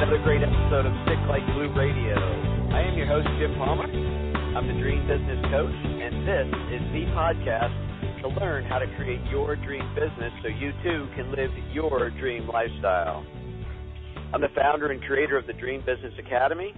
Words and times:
another 0.00 0.24
great 0.24 0.40
episode 0.40 0.88
of 0.88 0.96
Stick 1.04 1.20
Like 1.28 1.44
Glue 1.52 1.68
Radio. 1.76 2.16
I 2.72 2.88
am 2.88 2.96
your 2.96 3.04
host, 3.04 3.28
Jim 3.36 3.52
Palmer. 3.60 3.84
I'm 3.84 4.64
the 4.64 4.80
Dream 4.80 5.04
Business 5.04 5.44
Coach, 5.52 5.76
and 5.76 6.24
this 6.24 6.48
is 6.72 6.80
the 6.96 7.04
podcast 7.12 7.76
to 8.24 8.32
learn 8.32 8.64
how 8.64 8.78
to 8.78 8.88
create 8.96 9.20
your 9.28 9.56
dream 9.60 9.84
business 9.92 10.32
so 10.40 10.48
you 10.48 10.72
too 10.80 11.04
can 11.12 11.28
live 11.36 11.52
your 11.76 12.08
dream 12.16 12.48
lifestyle. 12.48 13.28
I'm 14.32 14.40
the 14.40 14.48
founder 14.56 14.88
and 14.88 15.04
creator 15.04 15.36
of 15.36 15.46
the 15.46 15.52
Dream 15.52 15.84
Business 15.84 16.16
Academy 16.16 16.72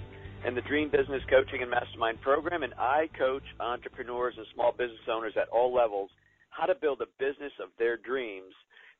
and 0.44 0.56
the 0.56 0.66
Dream 0.66 0.90
Business 0.90 1.22
Coaching 1.30 1.62
and 1.62 1.70
Mastermind 1.70 2.20
program, 2.22 2.64
and 2.64 2.74
I 2.74 3.06
coach 3.16 3.46
entrepreneurs 3.60 4.34
and 4.36 4.46
small 4.52 4.72
business 4.72 5.06
owners 5.06 5.34
at 5.40 5.46
all 5.54 5.72
levels 5.72 6.10
how 6.50 6.66
to 6.66 6.74
build 6.74 7.00
a 7.00 7.10
business 7.22 7.54
of 7.62 7.70
their 7.78 7.96
dreams 7.96 8.50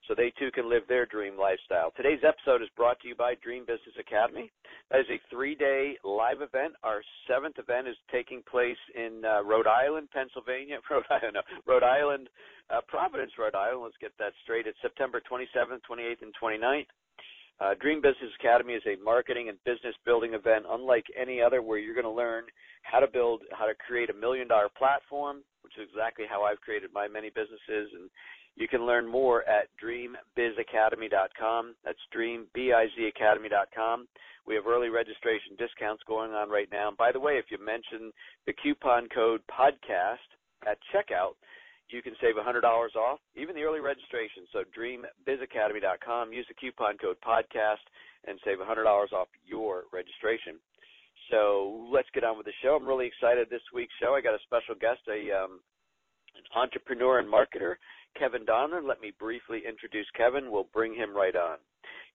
so 0.08 0.14
they 0.14 0.32
too 0.38 0.50
can 0.52 0.68
live 0.68 0.82
their 0.88 1.06
dream 1.06 1.38
lifestyle. 1.38 1.92
Today's 1.96 2.20
episode 2.26 2.62
is 2.62 2.68
brought 2.76 2.98
to 3.00 3.08
you 3.08 3.14
by 3.14 3.34
Dream 3.42 3.62
Business 3.62 3.94
Academy. 3.98 4.50
That 4.90 5.00
is 5.00 5.06
a 5.10 5.20
three 5.30 5.54
day 5.54 5.96
live 6.04 6.42
event. 6.42 6.74
Our 6.82 7.02
seventh 7.28 7.58
event 7.58 7.88
is 7.88 7.96
taking 8.10 8.42
place 8.50 8.80
in 8.94 9.22
uh, 9.24 9.42
Rhode 9.44 9.66
Island, 9.66 10.08
Pennsylvania, 10.12 10.78
Rhode 10.90 11.06
Island, 11.10 11.34
no, 11.34 11.42
Rhode 11.66 11.84
Island, 11.84 12.28
uh, 12.70 12.80
Providence, 12.88 13.32
Rhode 13.38 13.54
Island. 13.54 13.82
Let's 13.84 14.00
get 14.00 14.12
that 14.18 14.32
straight. 14.42 14.66
It's 14.66 14.78
September 14.82 15.22
27th, 15.30 15.80
28th, 15.88 16.22
and 16.22 16.34
29th. 16.42 16.86
Uh, 17.60 17.74
Dream 17.80 18.00
Business 18.02 18.32
Academy 18.40 18.74
is 18.74 18.82
a 18.86 19.02
marketing 19.04 19.48
and 19.48 19.58
business 19.64 19.94
building 20.04 20.34
event 20.34 20.64
unlike 20.68 21.04
any 21.20 21.40
other 21.40 21.62
where 21.62 21.78
you're 21.78 21.94
going 21.94 22.04
to 22.04 22.10
learn 22.10 22.44
how 22.82 22.98
to 22.98 23.06
build, 23.06 23.42
how 23.52 23.66
to 23.66 23.74
create 23.86 24.10
a 24.10 24.14
million 24.14 24.48
dollar 24.48 24.68
platform, 24.76 25.44
which 25.62 25.78
is 25.78 25.88
exactly 25.90 26.26
how 26.28 26.42
I've 26.44 26.60
created 26.60 26.90
my 26.92 27.08
many 27.08 27.30
businesses 27.30 27.90
and 27.94 28.10
you 28.56 28.68
can 28.68 28.84
learn 28.84 29.08
more 29.08 29.48
at 29.48 29.68
dreambizacademy.com. 29.82 31.74
That's 31.84 31.98
dreambizacademy.com. 32.14 34.08
We 34.46 34.54
have 34.56 34.66
early 34.66 34.88
registration 34.88 35.56
discounts 35.56 36.02
going 36.06 36.32
on 36.32 36.50
right 36.50 36.68
now. 36.70 36.88
And 36.88 36.96
by 36.96 37.12
the 37.12 37.20
way, 37.20 37.38
if 37.38 37.46
you 37.50 37.56
mention 37.64 38.12
the 38.46 38.52
coupon 38.52 39.08
code 39.08 39.40
podcast 39.50 40.18
at 40.66 40.78
checkout, 40.92 41.36
you 41.88 42.02
can 42.02 42.14
save 42.20 42.34
$100 42.36 42.62
off, 42.96 43.20
even 43.36 43.54
the 43.54 43.62
early 43.62 43.80
registration. 43.80 44.44
So 44.52 44.64
dreambizacademy.com, 44.76 46.32
use 46.32 46.46
the 46.48 46.54
coupon 46.54 46.96
code 46.98 47.16
podcast 47.26 47.84
and 48.26 48.38
save 48.44 48.58
$100 48.58 49.12
off 49.12 49.28
your 49.46 49.84
registration. 49.92 50.58
So 51.32 51.88
let's 51.90 52.08
get 52.12 52.24
on 52.24 52.36
with 52.36 52.44
the 52.44 52.52
show. 52.62 52.76
I'm 52.76 52.86
really 52.86 53.08
excited 53.08 53.48
this 53.48 53.64
week's 53.72 53.94
show. 54.00 54.14
I 54.14 54.20
got 54.20 54.34
a 54.34 54.44
special 54.44 54.76
guest, 54.78 55.00
a 55.08 55.32
um, 55.32 55.60
an 56.36 56.44
entrepreneur 56.54 57.18
and 57.20 57.28
marketer 57.28 57.76
Kevin 58.18 58.44
Donlin. 58.44 58.86
Let 58.86 59.00
me 59.00 59.12
briefly 59.18 59.62
introduce 59.66 60.06
Kevin. 60.14 60.52
We'll 60.52 60.68
bring 60.74 60.94
him 60.94 61.16
right 61.16 61.34
on. 61.34 61.56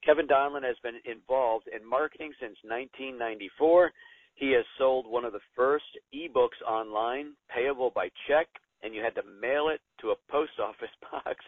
Kevin 0.06 0.28
Donlin 0.28 0.64
has 0.64 0.78
been 0.84 1.02
involved 1.10 1.66
in 1.68 1.88
marketing 1.88 2.32
since 2.40 2.58
1994. 2.62 3.92
He 4.36 4.52
has 4.52 4.66
sold 4.78 5.10
one 5.10 5.26
of 5.26 5.34
the 5.34 5.42
first 5.56 5.90
ebooks 6.14 6.62
online, 6.68 7.34
payable 7.50 7.92
by 7.96 8.10
check, 8.28 8.46
and 8.84 8.94
you 8.94 9.02
had 9.02 9.16
to 9.16 9.24
mail 9.42 9.70
it 9.74 9.82
to 10.02 10.12
a 10.12 10.32
post 10.32 10.54
office 10.62 10.94
box. 11.02 11.44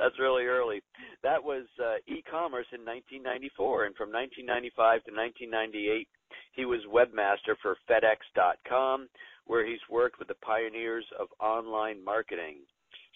That's 0.00 0.18
really 0.18 0.44
early. 0.46 0.80
That 1.22 1.44
was 1.44 1.68
uh, 1.76 2.00
e-commerce 2.08 2.66
in 2.72 2.88
1994, 2.88 3.84
and 3.84 3.94
from 3.96 4.08
1995 4.08 5.04
to 5.04 5.12
1998, 5.12 6.08
he 6.56 6.64
was 6.64 6.80
webmaster 6.88 7.52
for 7.60 7.76
FedEx.com, 7.84 9.08
where 9.44 9.66
he's 9.66 9.84
worked 9.90 10.18
with 10.18 10.28
the 10.28 10.40
pioneers 10.40 11.04
of 11.20 11.28
online 11.38 12.02
marketing. 12.02 12.64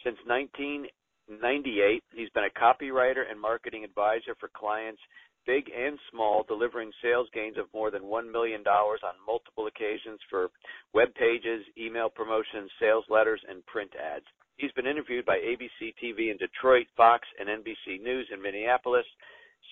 Since 0.05 0.21
1998, 0.29 2.05
he's 2.13 2.29
been 2.37 2.45
a 2.45 2.59
copywriter 2.61 3.25
and 3.25 3.41
marketing 3.41 3.85
advisor 3.85 4.37
for 4.39 4.51
clients 4.53 5.01
big 5.47 5.71
and 5.77 5.99
small, 6.11 6.45
delivering 6.49 6.91
sales 7.03 7.29
gains 7.35 7.57
of 7.59 7.67
more 7.75 7.91
than 7.91 8.03
$1 8.03 8.31
million 8.31 8.63
on 8.67 9.15
multiple 9.27 9.67
occasions 9.67 10.19
for 10.31 10.49
web 10.93 11.09
pages, 11.15 11.65
email 11.79 12.09
promotions, 12.09 12.71
sales 12.81 13.05
letters, 13.11 13.41
and 13.49 13.65
print 13.67 13.93
ads. 13.97 14.25
He's 14.57 14.73
been 14.73 14.87
interviewed 14.87 15.27
by 15.27 15.39
ABC 15.39 15.95
TV 16.03 16.31
in 16.31 16.37
Detroit, 16.39 16.87
Fox, 16.97 17.27
and 17.39 17.49
NBC 17.49 18.03
News 18.03 18.29
in 18.33 18.41
Minneapolis, 18.41 19.07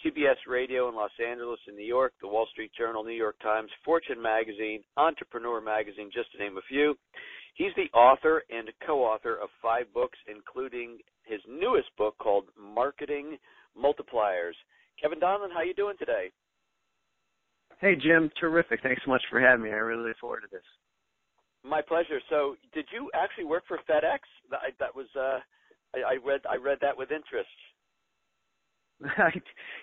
CBS 0.04 0.36
Radio 0.48 0.88
in 0.88 0.96
Los 0.96 1.12
Angeles 1.24 1.60
and 1.68 1.76
New 1.76 1.84
York, 1.84 2.12
the 2.20 2.28
Wall 2.28 2.46
Street 2.50 2.72
Journal, 2.76 3.04
New 3.04 3.12
York 3.12 3.36
Times, 3.40 3.70
Fortune 3.84 4.20
Magazine, 4.20 4.82
Entrepreneur 4.96 5.60
Magazine, 5.60 6.10
just 6.12 6.32
to 6.32 6.38
name 6.38 6.56
a 6.56 6.62
few. 6.68 6.96
He's 7.54 7.72
the 7.76 7.96
author 7.96 8.42
and 8.50 8.70
co-author 8.84 9.36
of 9.36 9.50
five 9.60 9.92
books, 9.94 10.18
including 10.26 10.98
his 11.24 11.40
newest 11.48 11.88
book 11.96 12.16
called 12.18 12.46
Marketing 12.58 13.36
Multipliers. 13.78 14.56
Kevin 15.00 15.20
Donlin, 15.20 15.52
how 15.52 15.58
are 15.58 15.64
you 15.64 15.74
doing 15.74 15.96
today? 15.98 16.30
Hey 17.80 17.94
Jim, 17.96 18.30
terrific. 18.40 18.80
Thanks 18.82 19.02
so 19.04 19.10
much 19.10 19.22
for 19.30 19.40
having 19.40 19.64
me. 19.64 19.70
I 19.70 19.74
really 19.74 20.08
look 20.08 20.18
forward 20.18 20.42
to 20.42 20.48
this. 20.50 20.62
My 21.64 21.80
pleasure. 21.80 22.20
So, 22.28 22.56
did 22.74 22.86
you 22.92 23.10
actually 23.14 23.44
work 23.44 23.64
for 23.68 23.78
FedEx? 23.88 24.18
That, 24.50 24.60
that 24.80 24.94
was 24.94 25.06
uh, 25.16 25.38
I, 25.94 26.14
I 26.14 26.16
read 26.24 26.40
I 26.48 26.56
read 26.56 26.78
that 26.80 26.96
with 26.96 27.10
interest. 27.10 27.48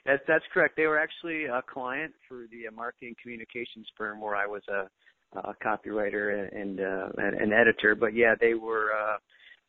that's 0.06 0.24
that's 0.28 0.46
correct. 0.54 0.76
They 0.78 0.88
were 0.88 1.00
actually 1.00 1.46
a 1.46 1.62
client 1.62 2.14
for 2.28 2.46
the 2.52 2.74
marketing 2.76 3.16
communications 3.22 3.88
firm 3.98 4.22
where 4.22 4.36
I 4.36 4.46
was 4.46 4.62
a 4.70 4.90
uh, 5.38 5.54
copywriter 5.64 6.50
and 6.56 6.80
uh, 6.80 7.10
an 7.18 7.54
editor. 7.54 7.96
But 7.96 8.16
yeah, 8.16 8.36
they 8.40 8.54
were 8.54 8.92
uh, 8.94 9.18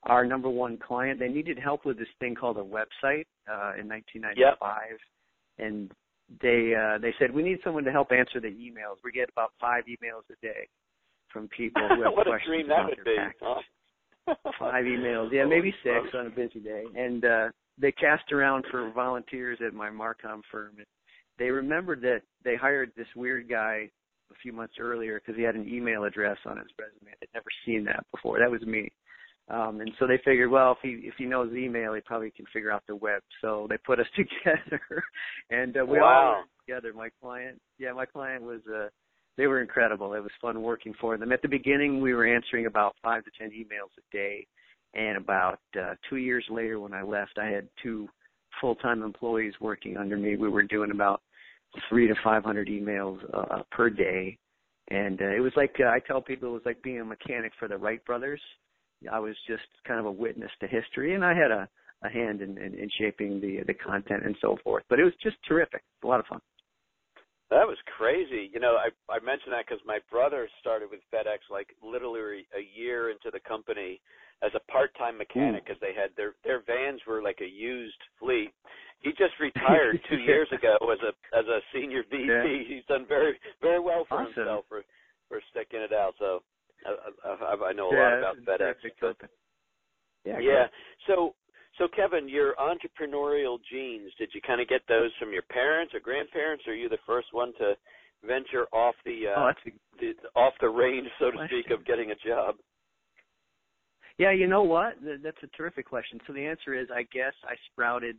our 0.04 0.24
number 0.24 0.48
one 0.48 0.78
client. 0.78 1.18
They 1.18 1.28
needed 1.28 1.58
help 1.58 1.84
with 1.84 1.98
this 1.98 2.08
thing 2.18 2.34
called 2.34 2.56
a 2.56 2.60
website 2.60 3.26
uh, 3.48 3.78
in 3.78 3.88
1995, 3.88 4.36
yep. 4.36 4.98
and 5.58 5.90
they 6.40 6.74
uh, 6.74 6.98
they 6.98 7.12
said 7.18 7.34
we 7.34 7.42
need 7.42 7.58
someone 7.64 7.84
to 7.84 7.92
help 7.92 8.12
answer 8.12 8.40
the 8.40 8.48
emails. 8.48 8.96
We 9.04 9.12
get 9.12 9.28
about 9.30 9.52
five 9.60 9.84
emails 9.84 10.22
a 10.30 10.46
day 10.46 10.68
from 11.32 11.48
people 11.48 11.82
who 11.88 12.02
have 12.04 12.12
what 12.12 12.26
questions 12.26 12.42
a 12.44 12.50
dream 12.50 12.68
that 12.68 12.84
would 12.84 13.04
be. 13.04 13.16
Huh? 13.40 13.60
five 14.58 14.84
emails, 14.84 15.30
yeah, 15.32 15.44
maybe 15.44 15.74
six 15.82 16.14
on 16.14 16.26
a 16.26 16.30
busy 16.30 16.60
day, 16.60 16.84
and 16.96 17.24
uh, 17.24 17.48
they 17.78 17.92
cast 17.92 18.30
around 18.32 18.64
for 18.70 18.90
volunteers 18.92 19.58
at 19.66 19.74
my 19.74 19.88
Marcom 19.88 20.42
firm. 20.50 20.74
And 20.76 20.86
they 21.38 21.50
remembered 21.50 22.00
that 22.02 22.22
they 22.44 22.56
hired 22.56 22.92
this 22.96 23.06
weird 23.16 23.48
guy 23.48 23.90
a 24.30 24.34
few 24.42 24.52
months 24.52 24.74
earlier 24.78 25.20
because 25.20 25.36
he 25.36 25.42
had 25.42 25.54
an 25.54 25.68
email 25.68 26.04
address 26.04 26.36
on 26.46 26.58
his 26.58 26.68
resume. 26.78 27.14
They'd 27.20 27.28
never 27.34 27.50
seen 27.66 27.84
that 27.86 28.04
before. 28.12 28.38
That 28.38 28.50
was 28.50 28.62
me. 28.62 28.92
Um, 29.48 29.80
and 29.80 29.90
so 29.98 30.06
they 30.06 30.20
figured, 30.24 30.50
well, 30.50 30.72
if 30.72 30.78
he 30.82 31.08
if 31.08 31.14
he 31.18 31.24
knows 31.24 31.52
email, 31.52 31.94
he 31.94 32.00
probably 32.02 32.30
can 32.30 32.46
figure 32.52 32.70
out 32.70 32.84
the 32.86 32.94
web. 32.94 33.20
So 33.40 33.66
they 33.68 33.78
put 33.78 33.98
us 33.98 34.06
together, 34.16 34.80
and 35.50 35.76
uh, 35.76 35.84
we 35.84 35.98
wow. 35.98 36.06
all 36.06 36.36
worked 36.38 36.50
together. 36.66 36.92
My 36.94 37.08
client, 37.20 37.60
yeah, 37.78 37.92
my 37.92 38.06
client 38.06 38.44
was 38.44 38.60
uh, 38.72 38.88
they 39.36 39.46
were 39.46 39.60
incredible. 39.60 40.12
It 40.14 40.22
was 40.22 40.32
fun 40.40 40.60
working 40.62 40.94
for 41.00 41.16
them. 41.16 41.32
At 41.32 41.42
the 41.42 41.48
beginning, 41.48 42.00
we 42.00 42.14
were 42.14 42.26
answering 42.26 42.66
about 42.66 42.96
five 43.02 43.24
to 43.24 43.30
ten 43.38 43.50
emails 43.50 43.90
a 43.98 44.16
day, 44.16 44.46
and 44.94 45.16
about 45.16 45.60
uh, 45.80 45.94
two 46.08 46.16
years 46.16 46.44
later, 46.50 46.80
when 46.80 46.92
I 46.92 47.02
left, 47.02 47.38
I 47.38 47.46
had 47.46 47.68
two 47.82 48.08
full-time 48.60 49.02
employees 49.02 49.54
working 49.60 49.96
under 49.96 50.16
me. 50.16 50.36
We 50.36 50.48
were 50.48 50.64
doing 50.64 50.90
about 50.90 51.22
three 51.88 52.08
to 52.08 52.14
five 52.22 52.44
hundred 52.44 52.68
emails 52.68 53.18
uh, 53.32 53.62
per 53.70 53.88
day, 53.88 54.36
and 54.90 55.20
uh, 55.22 55.36
it 55.36 55.40
was 55.40 55.52
like 55.56 55.74
uh, 55.80 55.88
I 55.88 56.00
tell 56.00 56.20
people 56.20 56.48
it 56.50 56.52
was 56.52 56.62
like 56.66 56.82
being 56.82 57.00
a 57.00 57.04
mechanic 57.04 57.52
for 57.58 57.68
the 57.68 57.78
Wright 57.78 58.04
brothers. 58.04 58.40
I 59.10 59.18
was 59.18 59.36
just 59.46 59.62
kind 59.86 60.00
of 60.00 60.06
a 60.06 60.10
witness 60.12 60.50
to 60.60 60.66
history, 60.66 61.14
and 61.14 61.24
I 61.24 61.32
had 61.32 61.50
a, 61.50 61.68
a 62.04 62.10
hand 62.10 62.42
in, 62.42 62.58
in, 62.58 62.74
in 62.74 62.90
shaping 62.98 63.40
the 63.40 63.60
the 63.66 63.74
content 63.74 64.24
and 64.26 64.36
so 64.40 64.58
forth. 64.62 64.82
But 64.90 64.98
it 64.98 65.04
was 65.04 65.14
just 65.22 65.36
terrific, 65.46 65.82
a 66.04 66.06
lot 66.06 66.20
of 66.20 66.26
fun. 66.26 66.40
That 67.50 67.66
was 67.66 67.76
crazy. 67.98 68.48
You 68.54 68.60
know, 68.60 68.78
I 68.78 68.94
I 69.10 69.18
mentioned 69.18 69.52
that 69.52 69.66
because 69.66 69.82
my 69.84 69.98
brother 70.10 70.48
started 70.60 70.88
with 70.90 71.00
FedEx 71.12 71.50
like 71.50 71.74
literally 71.82 72.46
a 72.54 72.62
year 72.62 73.10
into 73.10 73.30
the 73.32 73.40
company 73.40 74.00
as 74.42 74.52
a 74.54 74.72
part-time 74.72 75.18
mechanic 75.18 75.66
because 75.66 75.80
they 75.80 75.92
had 75.92 76.10
their 76.16 76.34
their 76.44 76.62
vans 76.62 77.00
were 77.06 77.22
like 77.22 77.40
a 77.42 77.48
used 77.48 77.98
fleet. 78.18 78.52
He 79.02 79.10
just 79.10 79.34
retired 79.40 79.98
two 80.08 80.18
years 80.18 80.48
ago 80.52 80.78
as 80.92 81.02
a 81.02 81.12
as 81.36 81.46
a 81.46 81.58
senior 81.74 82.04
VP. 82.08 82.30
Yeah. 82.30 82.46
He's 82.68 82.86
done 82.86 83.04
very 83.08 83.34
very 83.60 83.80
well 83.80 84.06
for 84.08 84.22
awesome. 84.22 84.34
himself 84.34 84.64
for 84.68 84.82
for 85.28 85.42
sticking 85.50 85.80
it 85.80 85.92
out. 85.92 86.14
So 86.18 86.42
I, 86.86 87.28
I, 87.28 87.70
I 87.70 87.72
know 87.72 87.90
a 87.90 87.94
yeah, 87.94 88.00
lot 88.00 88.18
about 88.18 88.36
FedEx. 88.46 88.74
But, 89.00 89.16
yeah. 90.24 90.38
Yeah. 90.38 90.66
So 91.06 91.34
so 91.80 91.88
Kevin, 91.88 92.28
your 92.28 92.54
entrepreneurial 92.56 93.58
genes, 93.72 94.12
did 94.18 94.28
you 94.34 94.40
kind 94.46 94.60
of 94.60 94.68
get 94.68 94.82
those 94.86 95.10
from 95.18 95.32
your 95.32 95.42
parents 95.42 95.94
or 95.94 96.00
grandparents, 96.00 96.64
or 96.66 96.74
are 96.74 96.76
you 96.76 96.90
the 96.90 96.98
first 97.06 97.28
one 97.32 97.54
to 97.58 97.72
venture 98.22 98.66
off 98.70 98.94
the, 99.06 99.22
uh, 99.34 99.40
oh, 99.40 99.70
the 99.98 100.12
off 100.38 100.52
the 100.60 100.68
range, 100.68 101.08
so 101.18 101.30
to 101.30 101.38
question. 101.38 101.62
speak, 101.62 101.72
of 101.72 101.86
getting 101.86 102.10
a 102.10 102.14
job? 102.28 102.56
Yeah, 104.18 104.32
you 104.32 104.46
know 104.46 104.62
what? 104.62 104.96
That's 105.02 105.42
a 105.42 105.46
terrific 105.56 105.88
question. 105.88 106.20
So 106.26 106.34
the 106.34 106.44
answer 106.44 106.78
is, 106.78 106.88
I 106.94 107.04
guess 107.04 107.32
I 107.44 107.54
sprouted 107.72 108.16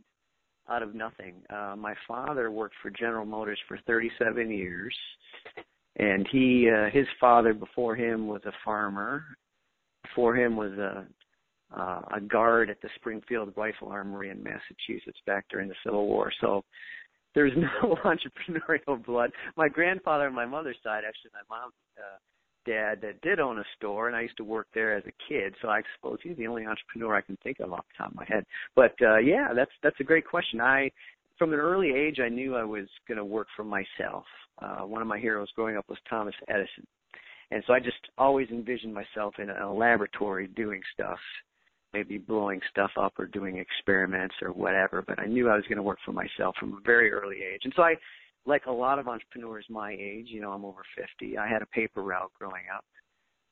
out 0.68 0.82
of 0.82 0.96
nothing. 0.96 1.34
Uh, 1.48 1.76
my 1.78 1.94
father 2.08 2.50
worked 2.50 2.74
for 2.82 2.90
General 2.90 3.24
Motors 3.24 3.60
for 3.68 3.78
37 3.86 4.50
years, 4.50 4.96
and 5.96 6.26
he, 6.32 6.68
uh, 6.68 6.90
his 6.90 7.06
father 7.20 7.54
before 7.54 7.94
him 7.94 8.26
was 8.26 8.42
a 8.44 8.52
farmer. 8.64 9.22
Before 10.02 10.34
him 10.34 10.56
was 10.56 10.72
a 10.72 11.06
uh, 11.76 12.00
a 12.14 12.20
guard 12.20 12.70
at 12.70 12.80
the 12.82 12.88
Springfield 12.96 13.52
Rifle 13.56 13.88
Armory 13.88 14.30
in 14.30 14.42
Massachusetts 14.42 15.18
back 15.26 15.46
during 15.50 15.68
the 15.68 15.74
Civil 15.84 16.06
War. 16.06 16.32
So 16.40 16.64
there's 17.34 17.52
no 17.56 17.96
entrepreneurial 18.04 19.04
blood. 19.04 19.30
My 19.56 19.68
grandfather 19.68 20.26
on 20.26 20.34
my 20.34 20.46
mother's 20.46 20.76
side, 20.82 21.02
actually, 21.06 21.30
my 21.32 21.56
mom's 21.56 21.74
uh, 21.98 22.18
dad, 22.64 23.00
that 23.02 23.20
did 23.22 23.40
own 23.40 23.58
a 23.58 23.64
store, 23.76 24.08
and 24.08 24.16
I 24.16 24.22
used 24.22 24.36
to 24.36 24.44
work 24.44 24.68
there 24.74 24.96
as 24.96 25.04
a 25.06 25.12
kid. 25.28 25.54
So 25.62 25.68
I 25.68 25.82
suppose 25.96 26.18
he's 26.22 26.36
the 26.36 26.46
only 26.46 26.66
entrepreneur 26.66 27.16
I 27.16 27.22
can 27.22 27.36
think 27.42 27.60
of 27.60 27.72
off 27.72 27.84
the 27.88 28.04
top 28.04 28.10
of 28.10 28.16
my 28.16 28.26
head. 28.26 28.44
But 28.76 28.94
uh, 29.02 29.18
yeah, 29.18 29.48
that's 29.54 29.70
that's 29.82 29.98
a 30.00 30.04
great 30.04 30.26
question. 30.26 30.60
I, 30.60 30.90
from 31.38 31.52
an 31.52 31.58
early 31.58 31.92
age, 31.92 32.18
I 32.24 32.28
knew 32.28 32.54
I 32.54 32.64
was 32.64 32.86
going 33.08 33.18
to 33.18 33.24
work 33.24 33.48
for 33.56 33.64
myself. 33.64 34.24
Uh, 34.60 34.86
one 34.86 35.02
of 35.02 35.08
my 35.08 35.18
heroes 35.18 35.48
growing 35.56 35.76
up 35.76 35.88
was 35.88 35.98
Thomas 36.08 36.34
Edison, 36.48 36.86
and 37.50 37.64
so 37.66 37.72
I 37.72 37.80
just 37.80 37.96
always 38.18 38.48
envisioned 38.50 38.94
myself 38.94 39.34
in 39.38 39.50
a, 39.50 39.66
a 39.66 39.72
laboratory 39.72 40.46
doing 40.48 40.80
stuff 40.92 41.18
maybe 41.92 42.18
blowing 42.18 42.60
stuff 42.70 42.90
up 43.00 43.12
or 43.18 43.26
doing 43.26 43.58
experiments 43.58 44.34
or 44.42 44.50
whatever, 44.50 45.02
but 45.06 45.18
I 45.18 45.26
knew 45.26 45.48
I 45.48 45.56
was 45.56 45.64
going 45.64 45.76
to 45.76 45.82
work 45.82 45.98
for 46.04 46.12
myself 46.12 46.54
from 46.58 46.74
a 46.74 46.80
very 46.84 47.12
early 47.12 47.36
age. 47.42 47.62
And 47.64 47.72
so 47.76 47.82
I, 47.82 47.94
like 48.46 48.66
a 48.66 48.72
lot 48.72 48.98
of 48.98 49.08
entrepreneurs 49.08 49.66
my 49.68 49.92
age, 49.92 50.26
you 50.28 50.40
know, 50.40 50.52
I'm 50.52 50.64
over 50.64 50.82
50, 50.96 51.38
I 51.38 51.48
had 51.48 51.62
a 51.62 51.66
paper 51.66 52.02
route 52.02 52.32
growing 52.38 52.64
up 52.74 52.84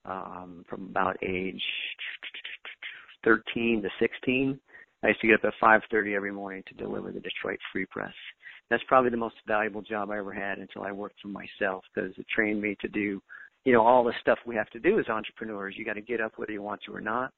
um, 0.04 0.64
from 0.69 0.87
about 0.87 1.16
age 1.22 1.62
13 3.25 3.82
to 3.82 3.88
16. 4.00 4.58
I 5.02 5.08
used 5.08 5.20
to 5.20 5.28
get 5.28 5.44
up 5.44 5.44
at 5.44 5.54
5:30 5.62 6.14
every 6.14 6.32
morning 6.32 6.62
to 6.69 6.75
deliver 6.75 7.10
the 7.10 7.20
Detroit 7.20 7.58
Free 7.72 7.87
Press. 7.87 8.12
That's 8.69 8.82
probably 8.87 9.10
the 9.10 9.16
most 9.16 9.37
valuable 9.46 9.82
job 9.82 10.10
I 10.10 10.19
ever 10.19 10.32
had 10.32 10.58
until 10.58 10.82
I 10.82 10.92
worked 10.92 11.20
for 11.20 11.28
myself 11.28 11.84
because 11.94 12.12
it 12.19 12.26
trained 12.34 12.60
me 12.60 12.76
to 12.81 12.88
do, 12.88 13.22
you 13.64 13.72
know, 13.72 13.84
all 13.84 14.04
the 14.04 14.12
stuff 14.20 14.38
we 14.46 14.56
have 14.56 14.69
to 14.70 14.78
do 14.78 14.98
as 14.98 15.08
entrepreneurs. 15.08 15.75
You 15.76 15.87
got 15.87 15.94
to 15.94 16.02
get 16.02 16.20
up 16.20 16.32
whether 16.37 16.52
you 16.52 16.62
want 16.62 16.82
to 16.87 16.94
or 16.94 17.00
not 17.00 17.32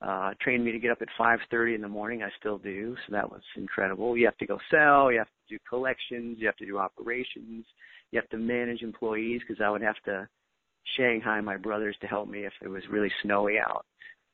uh 0.00 0.32
trained 0.40 0.64
me 0.64 0.72
to 0.72 0.78
get 0.78 0.90
up 0.90 1.02
at 1.02 1.08
5:30 1.18 1.74
in 1.74 1.80
the 1.80 1.88
morning. 1.88 2.22
I 2.22 2.30
still 2.38 2.58
do, 2.58 2.96
so 3.06 3.12
that 3.12 3.30
was 3.30 3.42
incredible. 3.56 4.16
You 4.16 4.26
have 4.26 4.38
to 4.38 4.46
go 4.46 4.58
sell, 4.70 5.10
you 5.10 5.18
have 5.18 5.28
to 5.28 5.56
do 5.56 5.58
collections, 5.68 6.38
you 6.38 6.46
have 6.46 6.56
to 6.56 6.66
do 6.66 6.78
operations, 6.78 7.66
you 8.10 8.20
have 8.20 8.28
to 8.30 8.38
manage 8.38 8.82
employees 8.82 9.40
because 9.46 9.62
I 9.62 9.70
would 9.70 9.82
have 9.82 10.00
to 10.04 10.28
Shanghai 10.96 11.40
my 11.40 11.56
brothers 11.56 11.96
to 12.00 12.06
help 12.06 12.28
me 12.28 12.44
if 12.46 12.52
it 12.62 12.68
was 12.68 12.82
really 12.90 13.10
snowy 13.22 13.58
out 13.58 13.84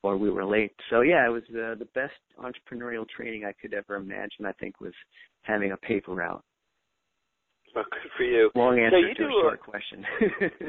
or 0.05 0.17
we 0.17 0.29
were 0.29 0.45
late. 0.45 0.71
So 0.89 1.01
yeah, 1.01 1.25
it 1.25 1.29
was 1.29 1.43
uh, 1.49 1.75
the 1.75 1.87
best 1.95 2.13
entrepreneurial 2.39 3.07
training 3.09 3.43
I 3.43 3.53
could 3.59 3.73
ever 3.73 3.95
imagine. 3.95 4.45
I 4.45 4.51
think 4.53 4.79
was 4.79 4.93
having 5.41 5.71
a 5.71 5.77
paper 5.77 6.13
route. 6.13 6.43
Well, 7.73 7.85
good 7.91 8.11
for 8.15 8.23
you. 8.23 8.51
Long 8.55 8.79
answer 8.79 9.01
so 9.01 9.07
you 9.07 9.13
to 9.15 9.23
do 9.23 9.25
a 9.25 9.41
short 9.41 9.59
question. 9.59 10.05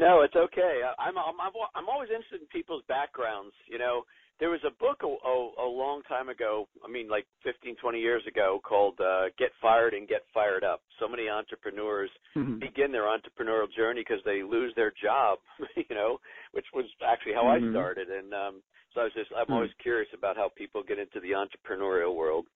no, 0.01 0.21
it's 0.25 0.35
okay. 0.35 0.81
I'm 0.99 1.17
I'm 1.19 1.37
I'm 1.75 1.89
always 1.89 2.09
interested 2.09 2.41
in 2.41 2.47
people's 2.49 2.83
backgrounds. 2.89 3.55
You 3.71 3.79
know, 3.79 4.03
there 4.39 4.51
was 4.51 4.61
a 4.67 4.71
book 4.71 5.03
a, 5.03 5.07
a, 5.07 5.67
a 5.67 5.69
long 5.69 6.03
time 6.09 6.29
ago 6.29 6.69
i 6.85 6.91
mean 6.91 7.09
like 7.09 7.27
15 7.43 7.77
20 7.77 8.01
years 8.01 8.23
ago 8.27 8.61
called 8.67 8.99
uh 9.01 9.25
get 9.39 9.51
fired 9.61 9.95
and 9.95 10.09
get 10.09 10.23
fired 10.33 10.65
up 10.65 10.83
so 11.01 11.09
many 11.09 11.29
entrepreneurs 11.29 12.11
mm-hmm. 12.37 12.59
begin 12.59 12.93
their 12.93 13.05
entrepreneurial 13.05 13.71
journey 13.75 14.01
because 14.01 14.23
they 14.25 14.43
lose 14.43 14.73
their 14.77 14.93
job 15.03 15.39
you 15.77 15.95
know 15.95 16.19
which 16.53 16.67
was 16.75 16.85
actually 17.07 17.33
how 17.33 17.45
mm-hmm. 17.45 17.69
i 17.69 17.73
started 17.73 18.09
and 18.09 18.33
um 18.35 18.63
so 18.95 19.01
i 19.01 19.05
was 19.05 19.13
just 19.15 19.31
i'm 19.37 19.45
mm-hmm. 19.45 19.55
always 19.55 19.71
curious 19.83 20.09
about 20.17 20.37
how 20.37 20.51
people 20.57 20.83
get 20.87 20.99
into 20.99 21.21
the 21.21 21.31
entrepreneurial 21.31 22.15
world 22.15 22.47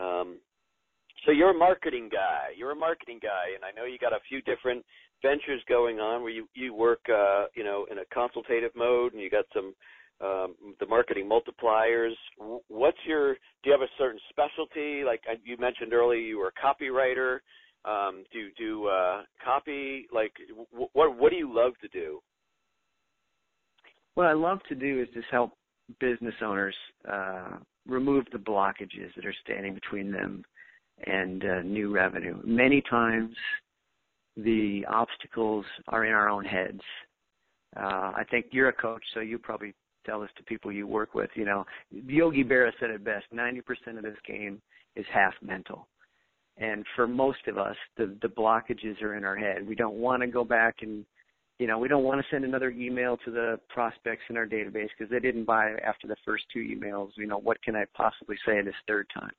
um 0.00 0.38
so 1.24 1.32
you're 1.32 1.50
a 1.50 1.58
marketing 1.58 2.08
guy 2.12 2.52
you're 2.56 2.72
a 2.72 2.76
marketing 2.76 3.18
guy 3.22 3.54
and 3.54 3.64
i 3.64 3.72
know 3.72 3.86
you 3.86 3.98
got 3.98 4.12
a 4.12 4.20
few 4.28 4.42
different 4.42 4.84
ventures 5.22 5.62
going 5.68 5.98
on 5.98 6.22
where 6.22 6.30
you 6.30 6.46
you 6.54 6.74
work 6.74 7.00
uh 7.12 7.46
you 7.56 7.64
know 7.64 7.86
in 7.90 7.98
a 7.98 8.04
consultative 8.12 8.70
mode 8.76 9.12
and 9.14 9.22
you 9.22 9.30
got 9.30 9.44
some 9.52 9.74
um, 10.20 10.54
the 10.80 10.86
marketing 10.86 11.28
multipliers. 11.28 12.14
What's 12.68 12.98
your? 13.06 13.34
Do 13.34 13.38
you 13.66 13.72
have 13.72 13.82
a 13.82 13.90
certain 13.96 14.20
specialty? 14.30 15.04
Like 15.04 15.22
you 15.44 15.56
mentioned 15.58 15.92
earlier, 15.92 16.20
you 16.20 16.38
were 16.38 16.52
a 16.56 16.66
copywriter. 16.66 17.38
Um, 17.84 18.24
do 18.32 18.38
you 18.38 18.50
do 18.58 18.86
uh, 18.86 19.22
copy? 19.44 20.06
Like 20.12 20.32
what? 20.70 21.16
What 21.16 21.30
do 21.30 21.36
you 21.36 21.54
love 21.54 21.72
to 21.82 21.88
do? 21.88 22.20
What 24.14 24.26
I 24.26 24.32
love 24.32 24.58
to 24.68 24.74
do 24.74 25.00
is 25.00 25.08
just 25.14 25.28
help 25.30 25.52
business 26.00 26.34
owners 26.42 26.74
uh, 27.10 27.58
remove 27.86 28.24
the 28.32 28.38
blockages 28.38 29.14
that 29.14 29.24
are 29.24 29.34
standing 29.44 29.74
between 29.74 30.10
them 30.10 30.42
and 31.06 31.44
uh, 31.44 31.60
new 31.62 31.94
revenue. 31.94 32.40
Many 32.44 32.82
times, 32.90 33.34
the 34.36 34.84
obstacles 34.88 35.64
are 35.86 36.04
in 36.04 36.12
our 36.12 36.28
own 36.28 36.44
heads. 36.44 36.80
Uh, 37.76 38.12
I 38.16 38.24
think 38.30 38.46
you're 38.50 38.70
a 38.70 38.72
coach, 38.72 39.02
so 39.14 39.20
you 39.20 39.38
probably 39.38 39.74
tell 40.08 40.20
this 40.20 40.30
to 40.36 40.42
people 40.44 40.72
you 40.72 40.86
work 40.86 41.14
with. 41.14 41.30
You 41.34 41.44
know, 41.44 41.66
Yogi 41.90 42.44
Berra 42.44 42.72
said 42.80 42.90
it 42.90 43.04
best: 43.04 43.26
ninety 43.32 43.60
percent 43.60 43.98
of 43.98 44.04
this 44.04 44.16
game 44.26 44.60
is 44.96 45.04
half 45.12 45.34
mental. 45.42 45.86
And 46.56 46.84
for 46.96 47.06
most 47.06 47.46
of 47.46 47.58
us, 47.58 47.76
the 47.96 48.16
the 48.22 48.28
blockages 48.28 49.00
are 49.02 49.14
in 49.16 49.24
our 49.24 49.36
head. 49.36 49.66
We 49.66 49.74
don't 49.74 49.96
want 49.96 50.22
to 50.22 50.26
go 50.26 50.44
back 50.44 50.76
and, 50.82 51.04
you 51.58 51.66
know, 51.66 51.78
we 51.78 51.88
don't 51.88 52.04
want 52.04 52.20
to 52.20 52.26
send 52.30 52.44
another 52.44 52.70
email 52.70 53.16
to 53.24 53.30
the 53.30 53.60
prospects 53.68 54.22
in 54.28 54.36
our 54.36 54.46
database 54.46 54.88
because 54.96 55.10
they 55.10 55.20
didn't 55.20 55.44
buy 55.44 55.72
after 55.86 56.08
the 56.08 56.16
first 56.24 56.44
two 56.52 56.60
emails. 56.60 57.10
You 57.16 57.26
know, 57.26 57.38
what 57.38 57.62
can 57.62 57.76
I 57.76 57.84
possibly 57.94 58.36
say 58.44 58.60
this 58.62 58.74
third 58.88 59.06
time? 59.14 59.32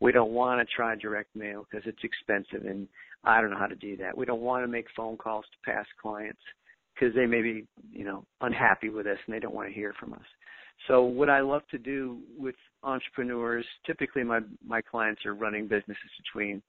We 0.00 0.10
don't 0.10 0.32
want 0.32 0.60
to 0.60 0.74
try 0.74 0.96
direct 0.96 1.34
mail 1.36 1.66
because 1.70 1.86
it's 1.86 2.02
expensive 2.02 2.66
and 2.68 2.88
I 3.22 3.40
don't 3.40 3.50
know 3.50 3.58
how 3.58 3.66
to 3.66 3.76
do 3.76 3.96
that. 3.98 4.16
We 4.16 4.26
don't 4.26 4.40
want 4.40 4.64
to 4.64 4.68
make 4.68 4.86
phone 4.96 5.16
calls 5.16 5.44
to 5.52 5.72
past 5.72 5.88
clients 6.00 6.42
because 6.94 7.14
they 7.14 7.26
may 7.26 7.42
be, 7.42 7.66
you 7.92 8.04
know, 8.04 8.24
unhappy 8.40 8.88
with 8.88 9.06
us 9.06 9.18
and 9.26 9.34
they 9.34 9.40
don't 9.40 9.54
want 9.54 9.68
to 9.68 9.74
hear 9.74 9.94
from 9.98 10.12
us. 10.12 10.26
So 10.88 11.02
what 11.02 11.30
I 11.30 11.40
love 11.40 11.62
to 11.70 11.78
do 11.78 12.18
with 12.36 12.56
entrepreneurs, 12.82 13.64
typically 13.86 14.24
my 14.24 14.40
my 14.66 14.80
clients 14.82 15.24
are 15.24 15.34
running 15.34 15.68
businesses 15.68 16.10
between 16.24 16.62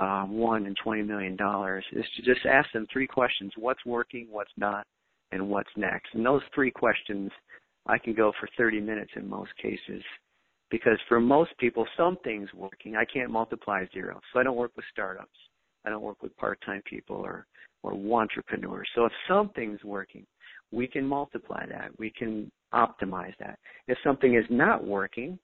um, 0.00 0.38
one 0.38 0.66
and 0.66 0.76
twenty 0.82 1.02
million 1.02 1.36
dollars, 1.36 1.84
is 1.92 2.04
to 2.16 2.22
just 2.22 2.46
ask 2.46 2.70
them 2.72 2.86
three 2.92 3.06
questions: 3.06 3.52
what's 3.56 3.84
working, 3.84 4.26
what's 4.30 4.50
not, 4.56 4.86
and 5.32 5.48
what's 5.48 5.70
next. 5.76 6.14
And 6.14 6.24
those 6.24 6.42
three 6.54 6.70
questions, 6.70 7.30
I 7.86 7.98
can 7.98 8.14
go 8.14 8.32
for 8.40 8.48
thirty 8.56 8.80
minutes 8.80 9.12
in 9.16 9.28
most 9.28 9.54
cases, 9.60 10.02
because 10.70 10.98
for 11.08 11.20
most 11.20 11.50
people, 11.58 11.86
something's 11.96 12.52
working. 12.54 12.96
I 12.96 13.04
can't 13.04 13.30
multiply 13.30 13.84
zero, 13.92 14.18
so 14.32 14.40
I 14.40 14.42
don't 14.42 14.56
work 14.56 14.72
with 14.76 14.86
startups. 14.90 15.28
I 15.84 15.90
don't 15.90 16.02
work 16.02 16.22
with 16.22 16.36
part-time 16.36 16.80
people 16.86 17.16
or 17.16 17.46
or 17.82 17.92
entrepreneurs. 18.20 18.88
So 18.94 19.04
if 19.04 19.12
something's 19.28 19.82
working, 19.84 20.26
we 20.70 20.86
can 20.86 21.06
multiply 21.06 21.66
that. 21.66 21.90
We 21.98 22.10
can 22.10 22.50
optimize 22.72 23.34
that. 23.38 23.58
If 23.88 23.98
something 24.04 24.34
is 24.34 24.44
not 24.48 24.84
working, 24.84 25.38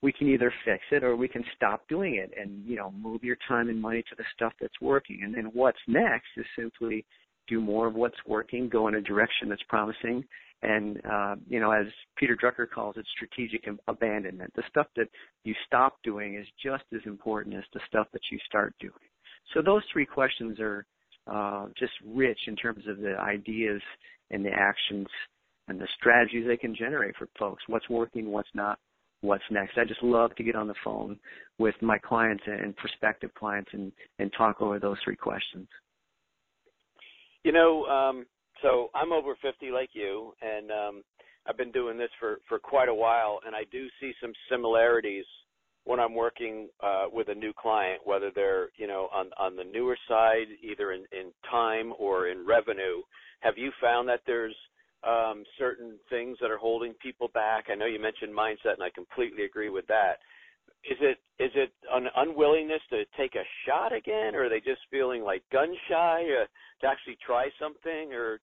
we 0.00 0.12
can 0.12 0.28
either 0.28 0.52
fix 0.64 0.82
it 0.90 1.02
or 1.02 1.16
we 1.16 1.28
can 1.28 1.44
stop 1.56 1.86
doing 1.88 2.16
it 2.16 2.32
and, 2.40 2.64
you 2.64 2.76
know, 2.76 2.92
move 2.92 3.24
your 3.24 3.36
time 3.48 3.68
and 3.68 3.80
money 3.80 4.02
to 4.02 4.16
the 4.16 4.24
stuff 4.34 4.52
that's 4.60 4.80
working. 4.80 5.20
And 5.24 5.34
then 5.34 5.50
what's 5.52 5.78
next 5.86 6.28
is 6.36 6.46
simply 6.56 7.04
do 7.48 7.60
more 7.60 7.86
of 7.86 7.94
what's 7.94 8.18
working, 8.26 8.68
go 8.68 8.88
in 8.88 8.94
a 8.96 9.00
direction 9.00 9.48
that's 9.48 9.62
promising, 9.68 10.24
and 10.62 11.00
uh, 11.06 11.36
you 11.48 11.60
know, 11.60 11.70
as 11.70 11.86
Peter 12.16 12.36
Drucker 12.36 12.68
calls 12.68 12.96
it, 12.96 13.06
strategic 13.14 13.68
abandonment. 13.86 14.52
The 14.56 14.64
stuff 14.68 14.86
that 14.96 15.08
you 15.44 15.54
stop 15.66 15.98
doing 16.02 16.34
is 16.34 16.46
just 16.62 16.84
as 16.92 17.00
important 17.06 17.54
as 17.54 17.64
the 17.72 17.80
stuff 17.86 18.08
that 18.12 18.22
you 18.30 18.38
start 18.46 18.74
doing. 18.80 18.92
So 19.54 19.62
those 19.62 19.82
three 19.92 20.06
questions 20.06 20.58
are 20.58 20.84
uh, 21.30 21.66
just 21.78 21.92
rich 22.06 22.38
in 22.46 22.56
terms 22.56 22.84
of 22.88 22.98
the 22.98 23.16
ideas 23.18 23.80
and 24.30 24.44
the 24.44 24.50
actions 24.50 25.06
and 25.68 25.80
the 25.80 25.88
strategies 25.98 26.46
they 26.46 26.56
can 26.56 26.74
generate 26.74 27.16
for 27.16 27.28
folks. 27.38 27.62
What's 27.66 27.88
working, 27.88 28.30
what's 28.30 28.48
not, 28.54 28.78
what's 29.20 29.44
next. 29.50 29.76
I 29.76 29.84
just 29.84 30.02
love 30.02 30.34
to 30.36 30.42
get 30.42 30.56
on 30.56 30.68
the 30.68 30.74
phone 30.84 31.18
with 31.58 31.74
my 31.82 31.98
clients 31.98 32.42
and 32.46 32.76
prospective 32.76 33.32
clients 33.34 33.70
and, 33.72 33.92
and 34.18 34.32
talk 34.36 34.60
over 34.62 34.78
those 34.78 34.96
three 35.04 35.16
questions. 35.16 35.68
You 37.44 37.52
know, 37.52 37.84
um, 37.84 38.26
so 38.62 38.90
I'm 38.94 39.12
over 39.12 39.36
50 39.40 39.70
like 39.70 39.90
you, 39.92 40.32
and 40.42 40.70
um, 40.70 41.02
I've 41.46 41.56
been 41.56 41.72
doing 41.72 41.96
this 41.96 42.10
for, 42.18 42.38
for 42.48 42.58
quite 42.58 42.88
a 42.88 42.94
while, 42.94 43.40
and 43.46 43.54
I 43.54 43.62
do 43.70 43.86
see 44.00 44.12
some 44.20 44.32
similarities 44.50 45.24
when 45.88 45.98
I'm 45.98 46.14
working 46.14 46.68
uh, 46.82 47.06
with 47.10 47.28
a 47.28 47.34
new 47.34 47.54
client, 47.58 48.02
whether 48.04 48.30
they're 48.34 48.68
you 48.76 48.86
know 48.86 49.08
on 49.10 49.30
on 49.38 49.56
the 49.56 49.64
newer 49.64 49.96
side, 50.06 50.48
either 50.62 50.92
in, 50.92 51.04
in 51.18 51.32
time 51.50 51.94
or 51.98 52.28
in 52.28 52.44
revenue. 52.46 53.00
Have 53.40 53.56
you 53.56 53.72
found 53.80 54.06
that 54.10 54.20
there's 54.26 54.54
um, 55.02 55.44
certain 55.58 55.98
things 56.10 56.36
that 56.42 56.50
are 56.50 56.58
holding 56.58 56.92
people 57.02 57.28
back? 57.32 57.64
I 57.72 57.74
know 57.74 57.86
you 57.86 57.98
mentioned 57.98 58.36
mindset, 58.36 58.74
and 58.74 58.82
I 58.82 58.90
completely 58.94 59.44
agree 59.44 59.70
with 59.70 59.86
that. 59.86 60.18
Is 60.84 60.98
it 61.00 61.16
is 61.42 61.52
it 61.54 61.72
an 61.90 62.08
unwillingness 62.16 62.82
to 62.90 63.04
take 63.16 63.34
a 63.34 63.48
shot 63.66 63.94
again, 63.94 64.34
or 64.34 64.44
are 64.44 64.48
they 64.50 64.60
just 64.60 64.82
feeling 64.90 65.22
like 65.22 65.42
gun 65.50 65.74
shy 65.88 66.20
uh, 66.42 66.46
to 66.82 66.86
actually 66.86 67.16
try 67.24 67.48
something, 67.58 68.12
or 68.12 68.40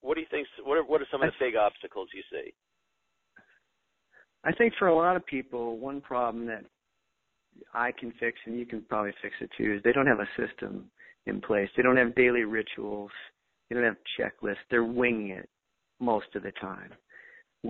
what 0.00 0.14
do 0.14 0.20
you 0.20 0.28
think? 0.30 0.46
What 0.62 0.78
are, 0.78 0.84
what 0.84 1.02
are 1.02 1.08
some 1.10 1.22
of 1.22 1.32
the 1.32 1.44
big 1.44 1.56
obstacles 1.56 2.08
you 2.14 2.22
see? 2.30 2.52
I 4.48 4.52
think 4.52 4.72
for 4.78 4.88
a 4.88 4.94
lot 4.96 5.14
of 5.14 5.26
people, 5.26 5.76
one 5.76 6.00
problem 6.00 6.46
that 6.46 6.64
I 7.74 7.92
can 7.92 8.14
fix 8.18 8.38
and 8.46 8.58
you 8.58 8.64
can 8.64 8.80
probably 8.88 9.12
fix 9.20 9.34
it 9.42 9.50
too 9.58 9.74
is 9.74 9.82
they 9.82 9.92
don't 9.92 10.06
have 10.06 10.20
a 10.20 10.28
system 10.38 10.90
in 11.26 11.42
place. 11.42 11.68
They 11.76 11.82
don't 11.82 11.98
have 11.98 12.14
daily 12.14 12.44
rituals. 12.44 13.10
They 13.68 13.76
don't 13.76 13.84
have 13.84 13.96
checklists. 14.18 14.64
They're 14.70 14.84
winging 14.84 15.30
it 15.30 15.50
most 16.00 16.28
of 16.34 16.44
the 16.44 16.52
time. 16.52 16.92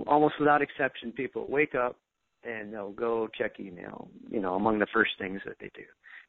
Almost 0.07 0.35
without 0.39 0.61
exception, 0.61 1.11
people 1.11 1.47
wake 1.49 1.75
up, 1.75 1.97
and 2.45 2.73
they'll 2.73 2.91
go 2.93 3.27
check 3.37 3.59
email, 3.59 4.07
you 4.29 4.39
know, 4.39 4.55
among 4.55 4.79
the 4.79 4.87
first 4.93 5.11
things 5.19 5.41
that 5.45 5.57
they 5.59 5.69
do. 5.75 5.83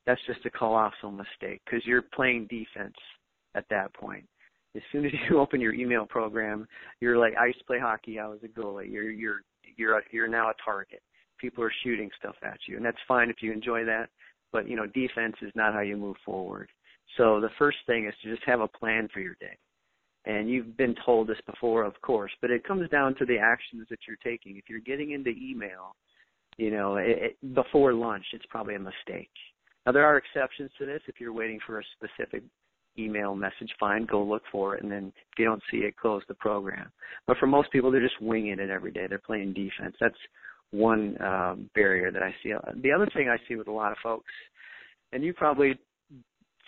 That's 0.05 0.21
just 0.27 0.45
a 0.47 0.51
colossal 0.51 1.13
mistake 1.13 1.61
because 1.65 1.87
you're 1.87 2.03
playing 2.03 2.49
defense 2.51 2.97
at 3.55 3.67
that 3.71 3.95
point. 3.95 4.25
As 4.75 4.83
soon 4.91 5.05
as 5.07 5.13
you 5.31 5.39
open 5.39 5.61
your 5.61 5.75
email 5.75 6.07
program, 6.07 6.67
you're 7.01 7.19
like, 7.19 7.35
I 7.37 7.47
used 7.47 7.61
to 7.61 7.65
play 7.67 7.79
hockey. 7.79 8.19
I 8.19 8.27
was 8.27 8.41
a 8.43 8.49
goalie. 8.49 8.91
You're 8.91 9.11
you're 9.13 9.43
you're 9.81 10.03
you're 10.13 10.29
now 10.29 10.51
a 10.51 10.55
target. 10.65 11.03
People 11.39 11.65
are 11.65 11.73
shooting 11.83 12.11
stuff 12.19 12.37
at 12.43 12.59
you, 12.69 12.77
and 12.77 12.85
that's 12.85 12.99
fine 13.09 13.31
if 13.31 13.37
you 13.41 13.53
enjoy 13.53 13.85
that. 13.87 14.09
But 14.53 14.69
you 14.69 14.77
know, 14.77 14.87
defense 14.87 15.37
is 15.43 15.53
not 15.55 15.73
how 15.73 15.81
you 15.81 15.97
move 15.97 16.17
forward. 16.25 16.69
So 17.17 17.41
the 17.41 17.51
first 17.59 17.79
thing 17.87 18.07
is 18.07 18.15
to 18.23 18.31
just 18.31 18.47
have 18.47 18.61
a 18.61 18.69
plan 18.69 19.09
for 19.13 19.21
your 19.21 19.37
day. 19.41 19.57
And 20.27 20.51
you've 20.51 20.77
been 20.77 20.95
told 21.05 21.29
this 21.29 21.41
before, 21.47 21.83
of 21.85 21.99
course, 22.03 22.31
but 22.43 22.51
it 22.51 22.63
comes 22.63 22.89
down 22.91 23.15
to 23.17 23.25
the 23.25 23.39
actions 23.39 23.87
that 23.89 24.01
you're 24.07 24.19
taking. 24.23 24.59
If 24.59 24.65
you're 24.69 24.81
getting 24.81 25.13
into 25.13 25.31
email, 25.31 25.97
you 26.59 26.71
know, 26.71 26.97
it, 26.97 27.37
it, 27.41 27.55
before 27.55 27.95
lunch, 27.95 28.27
it's 28.35 28.45
probably 28.51 28.75
a 28.75 28.79
mistake. 28.79 29.31
Now 29.87 29.93
there 29.93 30.05
are 30.05 30.19
exceptions 30.19 30.71
to 30.79 30.85
this. 30.85 31.01
If 31.09 31.21
you're 31.21 31.33
waiting 31.33 31.59
for 31.67 31.81
a 31.81 31.85
specific 31.97 32.43
email 32.99 33.35
message, 33.35 33.71
fine, 33.79 34.07
go 34.07 34.23
look 34.23 34.43
for 34.51 34.77
it, 34.77 34.83
and 34.83 34.91
then 34.91 35.13
if 35.33 35.39
you 35.39 35.45
don't 35.45 35.63
see 35.71 35.79
it, 35.79 35.97
close 35.97 36.23
the 36.29 36.35
program. 36.35 36.91
But 37.27 37.39
for 37.39 37.47
most 37.47 37.71
people, 37.71 37.91
they're 37.91 38.01
just 38.01 38.21
winging 38.21 38.59
it 38.59 38.71
every 38.71 38.91
day. 38.91 39.07
They're 39.09 39.19
playing 39.19 39.55
defense. 39.55 39.97
That's 40.01 40.15
one 40.73 41.17
uh, 41.19 41.57
barrier 41.75 42.11
that 42.11 42.23
I 42.23 42.35
see. 42.43 42.53
The 42.83 42.93
other 42.93 43.09
thing 43.15 43.29
I 43.29 43.37
see 43.49 43.57
with 43.57 43.69
a 43.69 43.73
lot 43.73 43.93
of 43.93 43.99
folks, 44.03 44.31
and 45.13 45.25
you 45.25 45.33
probably 45.33 45.79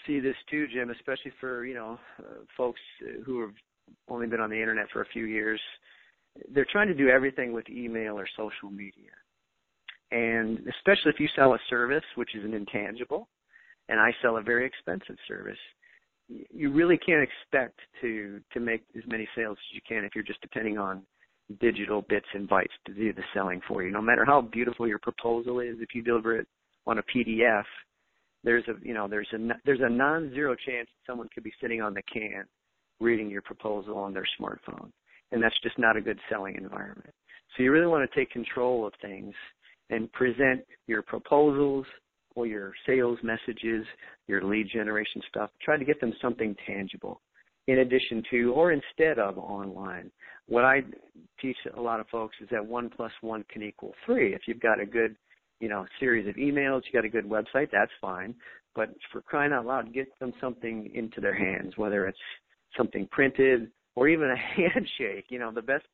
see 0.07 0.21
this 0.21 0.37
too, 0.51 0.67
Jim, 0.73 0.91
especially 0.91 1.33
for 1.41 1.65
you 1.65 1.75
know 1.75 1.99
uh, 2.19 2.45
folks 2.57 2.81
who 3.25 3.41
have 3.41 3.55
only 4.09 4.27
been 4.27 4.41
on 4.41 4.51
the 4.51 4.59
internet 4.59 4.87
for 4.93 5.03
a 5.03 5.07
few 5.13 5.25
years. 5.25 5.61
They're 6.55 6.67
trying 6.71 6.89
to 6.89 6.95
do 6.95 7.09
everything 7.09 7.53
with 7.53 7.69
email 7.69 8.19
or 8.19 8.27
social 8.37 8.71
media, 8.71 9.11
and 10.11 10.59
especially 10.59 11.13
if 11.13 11.21
you 11.21 11.29
sell 11.37 11.55
a 11.55 11.59
service 11.69 12.05
which 12.17 12.35
is 12.35 12.45
an 12.45 12.55
intangible, 12.55 13.29
and 13.89 14.01
I 14.01 14.13
sell 14.23 14.39
a 14.39 14.43
very 14.43 14.67
expensive 14.67 15.17
service, 15.29 15.59
you 16.29 16.73
really 16.73 16.99
can't 16.99 17.23
expect 17.23 17.79
to 18.01 18.41
to 18.53 18.61
make 18.61 18.83
as 18.97 19.03
many 19.07 19.29
sales 19.37 19.59
as 19.59 19.75
you 19.75 19.81
can 19.87 20.05
if 20.05 20.15
you're 20.15 20.25
just 20.25 20.41
depending 20.41 20.79
on 20.79 21.03
digital 21.61 22.03
bits 22.09 22.27
and 22.35 22.49
bytes 22.49 22.73
to 22.87 22.95
do 22.95 23.13
the 23.13 23.23
selling 23.35 23.61
for 23.69 23.83
you. 23.83 23.91
No 23.91 24.01
matter 24.01 24.25
how 24.25 24.41
beautiful 24.41 24.87
your 24.87 24.99
proposal 24.99 25.61
is, 25.61 25.77
if 25.81 25.95
you 25.95 26.03
deliver 26.03 26.39
it 26.39 26.47
on 26.87 26.99
a 26.99 27.03
PDF, 27.03 27.65
there's 28.45 28.65
a 28.69 28.75
you 28.83 28.95
know 28.95 29.09
there's 29.09 29.29
a 29.35 29.39
there's 29.65 29.81
a 29.83 29.91
non-zero 29.91 30.55
chance 30.67 30.89
that 30.89 31.11
someone 31.11 31.29
could 31.35 31.45
be 31.45 31.53
sitting 31.61 31.81
on 31.81 31.95
the 31.95 32.03
can 32.13 32.45
reading 33.01 33.29
your 33.29 33.43
proposal 33.43 33.99
on 33.99 34.15
their 34.15 34.27
smartphone, 34.41 34.91
and 35.33 35.43
that's 35.43 35.59
just 35.63 35.79
not 35.79 35.97
a 35.97 36.01
good 36.01 36.19
selling 36.31 36.57
environment. 36.57 37.13
So 37.57 37.63
you 37.63 37.73
really 37.73 37.87
want 37.87 38.09
to 38.09 38.19
take 38.19 38.31
control 38.31 38.87
of 38.87 38.93
things 39.03 39.35
and 39.91 40.11
present 40.13 40.65
your 40.87 41.03
proposals 41.03 41.85
or 42.35 42.47
your 42.47 42.73
sales 42.87 43.19
messages, 43.23 43.85
your 44.27 44.43
lead 44.45 44.69
generation 44.73 45.23
stuff. 45.29 45.51
Try 45.63 45.77
to 45.77 45.85
get 45.85 46.01
them 46.01 46.13
something 46.21 46.57
tangible 46.67 47.21
in 47.69 47.79
addition 47.79 48.23
to 48.31 48.53
or 48.53 48.73
instead 48.73 49.19
of 49.19 49.39
online. 49.39 50.11
What 50.49 50.65
I 50.65 50.83
teach 51.41 51.57
a 51.77 51.81
lot 51.81 52.01
of 52.01 52.09
folks 52.09 52.37
is 52.41 52.49
that 52.51 52.65
one 52.65 52.91
plus 52.91 53.13
one 53.21 53.45
can 53.49 53.63
equal 53.63 53.95
three. 54.05 54.35
If 54.35 54.43
you've 54.47 54.61
got 54.61 54.81
a 54.81 54.87
good 54.87 55.17
you 55.63 55.69
know, 55.69 55.87
series 56.01 56.29
of 56.29 56.35
emails, 56.35 56.83
you 56.85 56.93
got 56.93 57.05
a 57.05 57.09
good 57.09 57.25
website, 57.25 57.69
that's 57.71 57.93
fine. 58.01 58.35
But 58.75 58.91
for 59.13 59.23
crying 59.23 59.53
out 59.53 59.65
loud, 59.65 59.95
get 59.95 60.09
them 60.19 60.33
something 60.41 60.91
into 60.93 61.21
their 61.21 61.35
hands, 61.35 61.75
whether 61.77 62.07
it's 62.07 62.19
something 62.77 63.07
printed 63.13 63.71
or 63.95 64.09
even 64.09 64.29
a 64.29 64.37
handshake. 64.57 65.27
You 65.29 65.39
know, 65.39 65.53
the 65.53 65.63
best 65.63 65.87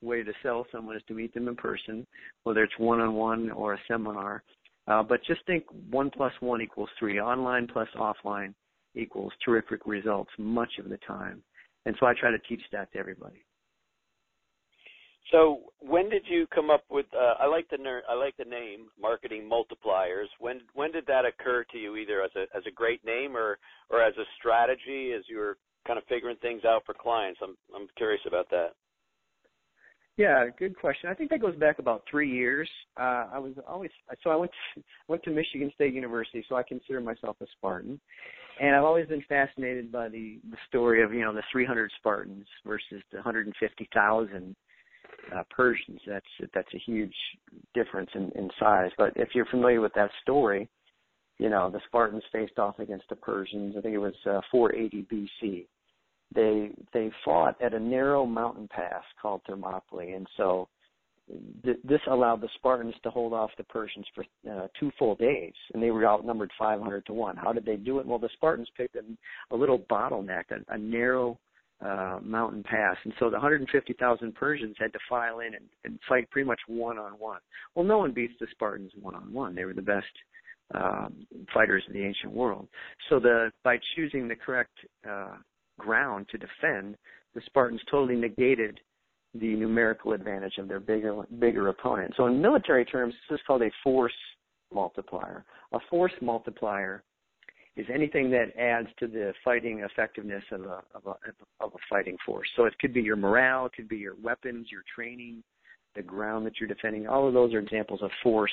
way 0.00 0.22
to 0.22 0.32
sell 0.42 0.64
someone 0.70 0.96
is 0.96 1.02
to 1.08 1.14
meet 1.14 1.34
them 1.34 1.48
in 1.48 1.56
person, 1.56 2.06
whether 2.44 2.62
it's 2.62 2.78
one 2.78 3.00
on 3.00 3.14
one 3.14 3.50
or 3.50 3.74
a 3.74 3.78
seminar. 3.88 4.44
Uh, 4.88 5.02
but 5.02 5.20
just 5.24 5.44
think 5.46 5.64
one 5.90 6.10
plus 6.10 6.32
one 6.40 6.62
equals 6.62 6.90
three. 6.98 7.20
Online 7.20 7.66
plus 7.66 7.88
offline 7.96 8.54
equals 8.94 9.32
terrific 9.44 9.86
results 9.86 10.30
much 10.38 10.78
of 10.78 10.88
the 10.88 10.98
time. 11.06 11.42
And 11.84 11.96
so 12.00 12.06
I 12.06 12.14
try 12.18 12.30
to 12.30 12.38
teach 12.48 12.62
that 12.72 12.92
to 12.92 12.98
everybody. 12.98 13.44
So 15.32 15.72
when 15.80 16.08
did 16.08 16.22
you 16.28 16.46
come 16.54 16.70
up 16.70 16.84
with? 16.88 17.06
Uh, 17.12 17.34
I 17.40 17.46
like 17.46 17.68
the 17.68 17.78
ner- 17.78 18.04
I 18.08 18.14
like 18.14 18.36
the 18.36 18.44
name 18.44 18.86
marketing 19.00 19.50
multipliers. 19.50 20.26
When 20.38 20.60
when 20.74 20.92
did 20.92 21.04
that 21.06 21.24
occur 21.24 21.64
to 21.72 21.78
you, 21.78 21.96
either 21.96 22.22
as 22.22 22.30
a 22.36 22.42
as 22.56 22.62
a 22.66 22.70
great 22.70 23.04
name 23.04 23.36
or 23.36 23.58
or 23.90 24.02
as 24.02 24.14
a 24.16 24.24
strategy 24.38 25.12
as 25.16 25.24
you 25.28 25.38
were 25.38 25.58
kind 25.86 25.98
of 25.98 26.04
figuring 26.08 26.36
things 26.36 26.64
out 26.64 26.82
for 26.86 26.94
clients? 26.94 27.40
I'm 27.42 27.56
I'm 27.74 27.88
curious 27.96 28.22
about 28.26 28.48
that. 28.50 28.74
Yeah, 30.16 30.46
good 30.58 30.78
question. 30.78 31.10
I 31.10 31.14
think 31.14 31.28
that 31.30 31.42
goes 31.42 31.56
back 31.56 31.78
about 31.78 32.04
three 32.10 32.30
years. 32.30 32.68
Uh, 32.98 33.26
I 33.34 33.38
was 33.38 33.52
always 33.68 33.90
so 34.24 34.30
I 34.30 34.36
went 34.36 34.50
to, 34.74 34.82
went 35.08 35.22
to 35.24 35.30
Michigan 35.30 35.70
State 35.74 35.92
University, 35.92 36.44
so 36.48 36.56
I 36.56 36.62
consider 36.62 37.00
myself 37.00 37.36
a 37.42 37.46
Spartan, 37.58 38.00
and 38.60 38.74
I've 38.74 38.84
always 38.84 39.06
been 39.08 39.24
fascinated 39.28 39.92
by 39.92 40.08
the 40.08 40.38
the 40.50 40.56
story 40.68 41.02
of 41.02 41.12
you 41.12 41.20
know 41.20 41.34
the 41.34 41.42
300 41.52 41.90
Spartans 41.98 42.46
versus 42.66 43.02
the 43.10 43.18
150,000 43.18 44.56
uh, 45.34 45.42
Persians. 45.50 46.00
That's 46.06 46.50
that's 46.54 46.74
a 46.74 46.78
huge 46.78 47.14
difference 47.74 48.10
in, 48.14 48.30
in 48.36 48.48
size. 48.58 48.90
But 48.96 49.12
if 49.16 49.30
you're 49.34 49.46
familiar 49.46 49.82
with 49.82 49.92
that 49.96 50.10
story, 50.22 50.66
you 51.36 51.50
know 51.50 51.70
the 51.70 51.80
Spartans 51.88 52.24
faced 52.32 52.58
off 52.58 52.78
against 52.78 53.08
the 53.10 53.16
Persians. 53.16 53.74
I 53.76 53.82
think 53.82 53.94
it 53.94 53.98
was 53.98 54.14
uh, 54.24 54.40
480 54.50 55.28
BC. 55.42 55.66
They 56.36 56.70
they 56.92 57.10
fought 57.24 57.60
at 57.60 57.74
a 57.74 57.80
narrow 57.80 58.24
mountain 58.26 58.68
pass 58.68 59.02
called 59.20 59.40
Thermopylae, 59.46 60.12
and 60.12 60.26
so 60.36 60.68
th- 61.64 61.78
this 61.82 62.00
allowed 62.08 62.40
the 62.40 62.48
Spartans 62.56 62.94
to 63.02 63.10
hold 63.10 63.32
off 63.32 63.50
the 63.56 63.64
Persians 63.64 64.06
for 64.14 64.24
uh, 64.50 64.68
two 64.78 64.92
full 64.98 65.16
days, 65.16 65.54
and 65.72 65.82
they 65.82 65.90
were 65.90 66.06
outnumbered 66.06 66.50
500 66.58 67.06
to 67.06 67.12
one. 67.12 67.36
How 67.36 67.52
did 67.52 67.64
they 67.64 67.76
do 67.76 67.98
it? 67.98 68.06
Well, 68.06 68.18
the 68.18 68.28
Spartans 68.34 68.68
picked 68.76 68.96
a, 68.96 69.02
a 69.50 69.56
little 69.56 69.78
bottleneck, 69.78 70.44
a, 70.50 70.74
a 70.74 70.78
narrow 70.78 71.38
uh, 71.84 72.18
mountain 72.22 72.62
pass. 72.62 72.96
And 73.04 73.12
so 73.18 73.26
the 73.26 73.36
150,000 73.36 74.34
Persians 74.34 74.76
had 74.78 74.92
to 74.92 74.98
file 75.08 75.40
in 75.40 75.54
and, 75.54 75.64
and 75.84 75.98
fight 76.08 76.30
pretty 76.30 76.46
much 76.46 76.60
one 76.66 76.98
on 76.98 77.12
one. 77.12 77.40
Well, 77.74 77.84
no 77.84 77.98
one 77.98 78.12
beats 78.12 78.34
the 78.40 78.46
Spartans 78.52 78.92
one 79.00 79.14
on 79.14 79.32
one. 79.32 79.54
They 79.54 79.64
were 79.64 79.74
the 79.74 79.82
best 79.82 80.06
um, 80.74 81.26
fighters 81.52 81.84
in 81.86 81.94
the 81.94 82.04
ancient 82.04 82.32
world. 82.32 82.66
So 83.08 83.20
the 83.20 83.50
by 83.62 83.76
choosing 83.94 84.26
the 84.26 84.36
correct 84.36 84.72
uh, 85.08 85.36
ground 85.78 86.26
to 86.30 86.38
defend, 86.38 86.96
the 87.34 87.40
Spartans 87.46 87.80
totally 87.90 88.16
negated 88.16 88.80
the 89.34 89.54
numerical 89.54 90.12
advantage 90.12 90.54
of 90.58 90.68
their 90.68 90.80
bigger 90.80 91.22
bigger 91.38 91.68
opponent. 91.68 92.14
So 92.16 92.26
in 92.26 92.40
military 92.40 92.84
terms, 92.84 93.14
this 93.28 93.36
is 93.36 93.46
called 93.46 93.62
a 93.62 93.70
force 93.82 94.12
multiplier. 94.72 95.44
A 95.72 95.78
force 95.90 96.12
multiplier 96.22 97.02
is 97.76 97.86
anything 97.92 98.30
that 98.30 98.56
adds 98.58 98.88
to 98.98 99.06
the 99.06 99.34
fighting 99.44 99.80
effectiveness 99.80 100.42
of 100.50 100.62
a, 100.62 100.82
of 100.94 101.06
a 101.06 101.64
of 101.64 101.72
a 101.74 101.78
fighting 101.90 102.16
force. 102.24 102.48
So 102.56 102.64
it 102.64 102.78
could 102.78 102.94
be 102.94 103.02
your 103.02 103.16
morale, 103.16 103.66
it 103.66 103.72
could 103.74 103.88
be 103.88 103.98
your 103.98 104.14
weapons, 104.22 104.68
your 104.70 104.82
training, 104.94 105.42
the 105.94 106.02
ground 106.02 106.46
that 106.46 106.54
you're 106.58 106.68
defending. 106.68 107.06
All 107.06 107.28
of 107.28 107.34
those 107.34 107.52
are 107.52 107.58
examples 107.58 108.00
of 108.02 108.10
force 108.22 108.52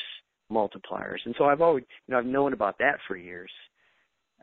multipliers. 0.52 1.20
And 1.26 1.34
so 1.38 1.46
I've 1.46 1.62
always, 1.62 1.86
you 2.08 2.14
know, 2.14 2.20
I've 2.20 2.26
known 2.26 2.54
about 2.54 2.78
that 2.80 2.98
for 3.08 3.16
years. 3.16 3.52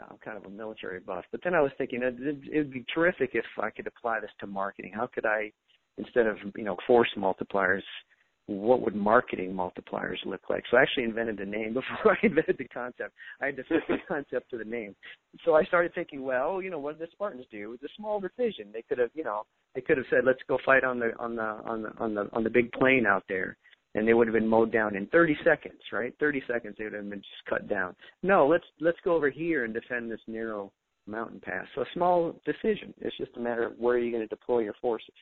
I'm 0.09 0.19
kind 0.19 0.37
of 0.37 0.45
a 0.45 0.51
military 0.51 1.01
buff, 1.01 1.25
but 1.33 1.41
then 1.45 1.55
I 1.55 1.61
was 1.61 1.73
thinking 1.79 2.03
it 2.03 2.57
would 2.57 2.73
be 2.73 2.85
terrific 2.95 3.31
if 3.35 3.45
I 3.61 3.71
could 3.71 3.87
apply 3.87 4.21
this 4.21 4.31
to 4.41 4.47
marketing. 4.47 4.93
How 4.95 5.07
could 5.07 5.27
I, 5.27 5.53
instead 5.99 6.27
of 6.27 6.37
you 6.57 6.65
know 6.65 6.77
force 6.87 7.09
multipliers, 7.17 7.83
what 8.47 8.83
would 8.83 8.97
marketing 8.97 9.53
multipliers 9.53 10.17
look 10.25 10.41
like? 10.51 10.65
So 10.71 10.77
I 10.77 10.83
actually 10.83 11.05
invented 11.05 11.39
the 11.39 11.45
name 11.45 11.75
before 11.75 12.13
I 12.13 12.27
invented 12.27 12.57
the 12.59 12.65
concept. 12.65 13.15
I 13.41 13.47
had 13.47 13.57
to 13.57 13.65
fit 13.65 13.81
the 13.89 13.97
concept 14.09 14.51
to 14.51 14.59
the 14.59 14.65
name. 14.65 14.95
So 15.45 15.55
I 15.55 15.65
started 15.65 15.95
thinking, 15.95 16.23
well, 16.23 16.61
you 16.61 16.71
know, 16.71 16.79
what 16.79 16.99
did 16.99 17.09
the 17.09 17.13
Spartans 17.13 17.45
do? 17.51 17.63
It 17.63 17.67
was 17.67 17.83
a 17.85 17.95
small 17.97 18.21
decision. 18.21 18.69
They 18.73 18.83
could 18.83 18.99
have, 18.99 19.11
you 19.15 19.25
know, 19.25 19.43
they 19.75 19.81
could 19.81 19.99
have 19.99 20.07
said, 20.11 20.21
let's 20.25 20.41
go 20.49 20.59
fight 20.65 20.85
on 20.85 20.99
the 20.99 21.13
on 21.19 21.37
the 21.37 21.43
on 21.43 21.83
the 21.83 21.91
on 21.99 22.15
the 22.15 22.29
on 22.33 22.45
the 22.45 22.51
big 22.51 22.73
plain 22.73 23.07
out 23.07 23.25
there, 23.29 23.57
and 23.95 24.07
they 24.07 24.15
would 24.15 24.27
have 24.27 24.35
been 24.35 24.47
mowed 24.47 24.73
down 24.73 24.97
in 24.97 25.07
30 25.07 25.37
seconds, 25.45 25.81
right? 25.93 26.15
30 26.21 26.43
seconds 26.47 26.77
they 26.79 26.85
would 26.85 26.93
have 26.93 27.11
been 27.11 27.21
just 27.21 27.45
cut 27.49 27.69
down. 27.69 27.95
No, 28.23 28.47
let's 28.47 28.65
let's 28.81 28.99
go 29.05 29.15
over 29.15 29.31
here 29.31 29.65
and 29.65 29.75
defend 29.75 30.11
this 30.11 30.21
narrow 30.27 30.73
mountain 31.07 31.41
pass. 31.41 31.67
So 31.75 31.83
a 31.83 31.87
small 31.95 32.41
decision. 32.45 32.95
It's 33.01 33.17
just 33.17 33.37
a 33.37 33.41
matter 33.41 33.67
of 33.67 33.73
where 33.79 33.97
are 33.97 33.99
you're 33.99 34.13
going 34.13 34.23
to 34.23 34.29
deploy 34.29 34.61
your 34.61 34.75
forces. 34.81 35.15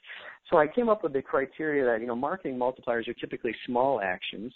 So 0.51 0.59
I 0.59 0.67
came 0.67 0.89
up 0.89 1.03
with 1.03 1.13
the 1.13 1.23
criteria 1.23 1.85
that, 1.87 2.01
you 2.01 2.07
know, 2.07 2.17
marketing 2.17 2.59
multipliers 2.59 3.09
are 3.09 3.15
typically 3.15 3.55
small 3.67 4.01
actions 4.01 4.53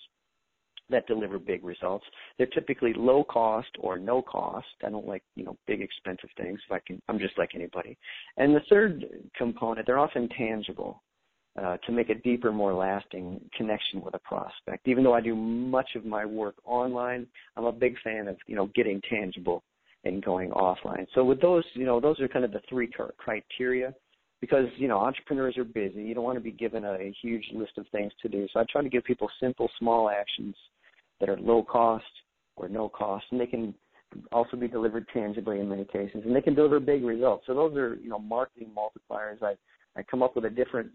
that 0.91 1.07
deliver 1.07 1.39
big 1.39 1.65
results. 1.65 2.05
They're 2.37 2.47
typically 2.49 2.93
low 2.95 3.25
cost 3.25 3.71
or 3.79 3.99
no 3.99 4.21
cost. 4.21 4.67
I 4.85 4.91
don't 4.91 5.07
like, 5.07 5.23
you 5.37 5.45
know, 5.45 5.57
big 5.67 5.81
expensive 5.81 6.31
things. 6.37 6.61
If 6.67 6.73
I 6.73 6.81
can, 6.87 7.01
I'm 7.09 7.19
just 7.19 7.39
like 7.39 7.51
anybody. 7.55 7.97
And 8.37 8.55
the 8.55 8.61
third 8.69 9.05
component, 9.37 9.87
they're 9.87 9.99
often 9.99 10.29
tangible. 10.37 11.03
Uh, 11.61 11.77
to 11.85 11.93
make 11.93 12.09
a 12.09 12.15
deeper, 12.15 12.51
more 12.51 12.73
lasting 12.73 13.39
connection 13.55 14.01
with 14.01 14.15
a 14.15 14.19
prospect. 14.21 14.89
Even 14.89 15.05
though 15.05 15.13
I 15.13 15.21
do 15.21 15.37
much 15.37 15.91
of 15.97 16.07
my 16.07 16.25
work 16.25 16.55
online, 16.65 17.27
I'm 17.59 17.67
a 17.67 17.73
big 17.73 17.95
fan 18.03 18.27
of 18.27 18.39
you 18.47 18.57
know 18.57 18.71
getting 18.75 19.03
tangible 19.03 19.63
and 20.05 20.25
going 20.25 20.51
offline. 20.51 21.07
So 21.15 21.23
with 21.25 21.43
those, 21.43 21.65
you 21.75 21.85
know, 21.85 22.01
those 22.01 22.19
are 22.21 22.29
kind 22.29 22.47
of 22.47 22.53
the 22.53 22.63
three 22.71 22.91
criteria 23.19 23.95
because 24.41 24.65
you 24.77 24.89
know 24.89 24.99
entrepreneurs 24.99 25.59
are 25.59 25.65
busy. 25.65 26.03
You 26.03 26.15
don't 26.15 26.25
want 26.25 26.37
to 26.37 26.43
be 26.43 26.53
given 26.53 26.85
a, 26.85 26.93
a 26.93 27.15
huge 27.23 27.45
list 27.55 27.73
of 27.77 27.87
things 27.93 28.13
to 28.23 28.29
do. 28.29 28.47
So 28.53 28.61
I 28.61 28.65
try 28.71 28.83
to 28.83 28.89
give 28.89 29.05
people 29.05 29.29
simple, 29.39 29.71
small 29.79 30.09
actions 30.09 30.55
that 31.21 31.29
are 31.29 31.39
low 31.39 31.63
cost 31.63 32.05
or 32.57 32.69
no 32.69 32.89
cost, 32.89 33.25
and 33.31 33.41
they 33.41 33.47
can 33.47 33.75
also 34.33 34.57
be 34.57 34.69
delivered 34.69 35.07
tangibly 35.13 35.61
in 35.61 35.69
many 35.69 35.85
cases, 35.85 36.23
and 36.25 36.35
they 36.35 36.41
can 36.41 36.55
deliver 36.55 36.81
big 36.81 37.05
results. 37.05 37.45
So 37.47 37.55
those 37.55 37.77
are 37.77 37.97
you 37.97 38.09
know 38.09 38.19
marketing 38.19 38.71
multipliers. 38.77 39.43
I 39.43 39.55
I 39.97 40.03
come 40.03 40.23
up 40.23 40.35
with 40.35 40.45
a 40.47 40.51
different 40.51 40.91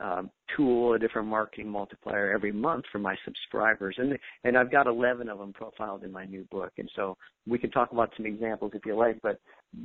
um, 0.00 0.30
tool, 0.56 0.94
a 0.94 0.98
different 0.98 1.28
marketing 1.28 1.68
multiplier 1.68 2.30
every 2.30 2.52
month 2.52 2.84
for 2.92 2.98
my 2.98 3.16
subscribers, 3.24 3.96
and 3.98 4.18
and 4.44 4.56
I've 4.56 4.70
got 4.70 4.86
11 4.86 5.28
of 5.28 5.38
them 5.38 5.52
profiled 5.52 6.04
in 6.04 6.12
my 6.12 6.24
new 6.24 6.44
book. 6.50 6.72
And 6.78 6.90
so 6.94 7.16
we 7.46 7.58
can 7.58 7.70
talk 7.70 7.92
about 7.92 8.12
some 8.16 8.26
examples 8.26 8.72
if 8.74 8.86
you 8.86 8.96
like, 8.96 9.18
but 9.22 9.40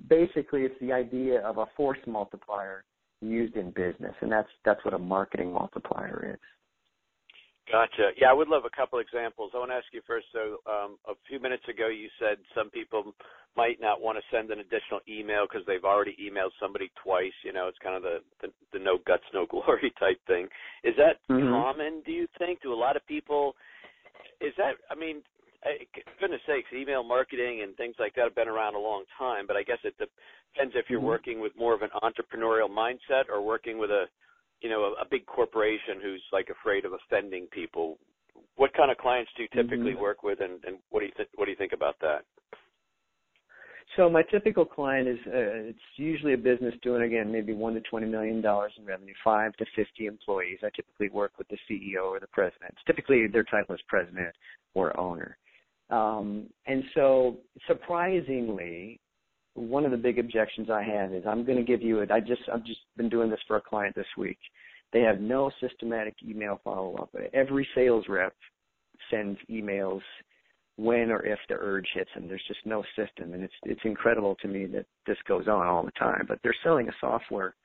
basically 0.09 0.61
it's 0.63 0.79
the 0.79 0.91
idea 0.91 1.41
of 1.41 1.57
a 1.57 1.65
force 1.75 1.99
multiplier 2.05 2.83
used 3.21 3.55
in 3.55 3.71
business, 3.71 4.13
and 4.21 4.31
that's 4.31 4.49
that's 4.65 4.83
what 4.85 4.93
a 4.93 4.99
marketing 4.99 5.53
multiplier 5.53 6.33
is. 6.33 6.39
Gotcha. 7.71 8.11
Yeah, 8.19 8.29
I 8.29 8.33
would 8.33 8.49
love 8.49 8.63
a 8.65 8.75
couple 8.75 8.99
examples. 8.99 9.51
I 9.55 9.59
want 9.59 9.71
to 9.71 9.75
ask 9.75 9.87
you 9.93 10.01
first. 10.05 10.27
So, 10.33 10.59
um, 10.67 10.97
a 11.07 11.13
few 11.27 11.39
minutes 11.39 11.63
ago, 11.69 11.87
you 11.87 12.09
said 12.19 12.37
some 12.53 12.69
people 12.69 13.15
might 13.55 13.79
not 13.79 14.01
want 14.01 14.17
to 14.17 14.35
send 14.35 14.51
an 14.51 14.59
additional 14.59 14.99
email 15.07 15.45
because 15.47 15.65
they've 15.65 15.83
already 15.83 16.17
emailed 16.19 16.51
somebody 16.59 16.91
twice. 17.01 17.35
You 17.43 17.53
know, 17.53 17.67
it's 17.67 17.77
kind 17.79 17.95
of 17.95 18.03
the 18.03 18.19
the, 18.41 18.49
the 18.73 18.79
no 18.79 18.97
guts, 19.07 19.23
no 19.33 19.45
glory 19.49 19.93
type 19.99 20.19
thing. 20.27 20.47
Is 20.83 20.95
that 20.97 21.23
mm-hmm. 21.31 21.49
common? 21.49 22.01
Do 22.05 22.11
you 22.11 22.27
think? 22.37 22.61
Do 22.61 22.73
a 22.73 22.75
lot 22.75 22.97
of 22.97 23.07
people? 23.07 23.55
Is 24.41 24.53
that? 24.57 24.75
I 24.91 24.95
mean, 24.95 25.23
I, 25.63 25.87
goodness 26.19 26.41
sakes, 26.45 26.67
email 26.75 27.03
marketing 27.03 27.61
and 27.63 27.75
things 27.77 27.95
like 27.97 28.15
that 28.15 28.23
have 28.25 28.35
been 28.35 28.49
around 28.49 28.75
a 28.75 28.79
long 28.79 29.05
time. 29.17 29.47
But 29.47 29.55
I 29.55 29.63
guess 29.63 29.79
it 29.85 29.95
depends 29.95 30.75
if 30.75 30.89
you're 30.89 30.99
mm-hmm. 30.99 31.07
working 31.07 31.39
with 31.39 31.53
more 31.57 31.73
of 31.73 31.81
an 31.81 31.95
entrepreneurial 32.03 32.69
mindset 32.69 33.29
or 33.31 33.41
working 33.41 33.77
with 33.77 33.89
a 33.89 34.05
you 34.63 34.69
know, 34.69 34.95
a, 34.97 35.01
a 35.01 35.05
big 35.09 35.25
corporation 35.25 35.99
who's 36.01 36.23
like 36.31 36.47
afraid 36.49 36.85
of 36.85 36.93
offending 36.93 37.47
people. 37.51 37.99
What 38.55 38.73
kind 38.73 38.89
of 38.89 38.97
clients 38.97 39.29
do 39.35 39.43
you 39.43 39.49
typically 39.53 39.91
mm-hmm. 39.91 40.01
work 40.01 40.23
with, 40.23 40.39
and, 40.41 40.63
and 40.65 40.77
what 40.89 41.01
do 41.01 41.07
you 41.07 41.11
th- 41.15 41.29
what 41.35 41.45
do 41.45 41.51
you 41.51 41.57
think 41.57 41.73
about 41.73 41.95
that? 42.01 42.25
So 43.97 44.09
my 44.09 44.23
typical 44.23 44.65
client 44.65 45.07
is 45.07 45.19
uh, 45.27 45.69
it's 45.69 45.79
usually 45.97 46.33
a 46.33 46.37
business 46.37 46.73
doing 46.81 47.03
again 47.03 47.31
maybe 47.31 47.53
one 47.53 47.73
to 47.75 47.81
twenty 47.81 48.07
million 48.07 48.41
dollars 48.41 48.71
in 48.77 48.85
revenue, 48.85 49.13
five 49.23 49.53
to 49.57 49.65
fifty 49.75 50.05
employees. 50.05 50.59
I 50.63 50.69
typically 50.75 51.09
work 51.09 51.33
with 51.37 51.47
the 51.49 51.57
CEO 51.69 52.05
or 52.05 52.19
the 52.19 52.27
president. 52.27 52.73
Typically 52.87 53.27
their 53.27 53.43
title 53.43 53.75
is 53.75 53.81
president 53.87 54.33
or 54.73 54.97
owner. 54.99 55.37
Um, 55.89 56.47
and 56.65 56.83
so 56.95 57.37
surprisingly, 57.67 58.99
one 59.55 59.85
of 59.85 59.91
the 59.91 59.97
big 59.97 60.19
objections 60.19 60.69
I 60.69 60.83
have 60.83 61.13
is 61.13 61.23
I'm 61.27 61.45
going 61.45 61.57
to 61.57 61.63
give 61.63 61.81
you 61.81 61.99
it. 61.99 62.11
I 62.11 62.19
just 62.19 62.41
I've 62.51 62.65
just 62.65 62.81
been 62.97 63.09
doing 63.09 63.29
this 63.29 63.39
for 63.47 63.57
a 63.57 63.61
client 63.61 63.95
this 63.95 64.05
week. 64.17 64.39
They 64.91 65.01
have 65.01 65.19
no 65.19 65.51
systematic 65.59 66.15
email 66.27 66.61
follow 66.63 66.95
up. 66.95 67.15
Every 67.33 67.67
sales 67.75 68.05
rep 68.07 68.33
sends 69.09 69.39
emails 69.49 70.01
when 70.77 71.11
or 71.11 71.25
if 71.25 71.39
the 71.49 71.55
urge 71.55 71.87
hits 71.93 72.09
them. 72.15 72.27
There's 72.27 72.43
just 72.47 72.65
no 72.65 72.83
system, 72.95 73.33
and 73.33 73.43
it's 73.43 73.53
it's 73.63 73.81
incredible 73.83 74.35
to 74.41 74.47
me 74.47 74.65
that 74.67 74.85
this 75.05 75.17
goes 75.27 75.47
on 75.47 75.67
all 75.67 75.83
the 75.83 75.91
time. 75.91 76.25
But 76.27 76.39
they're 76.43 76.55
selling 76.63 76.89
a 76.89 76.93
software 76.99 77.55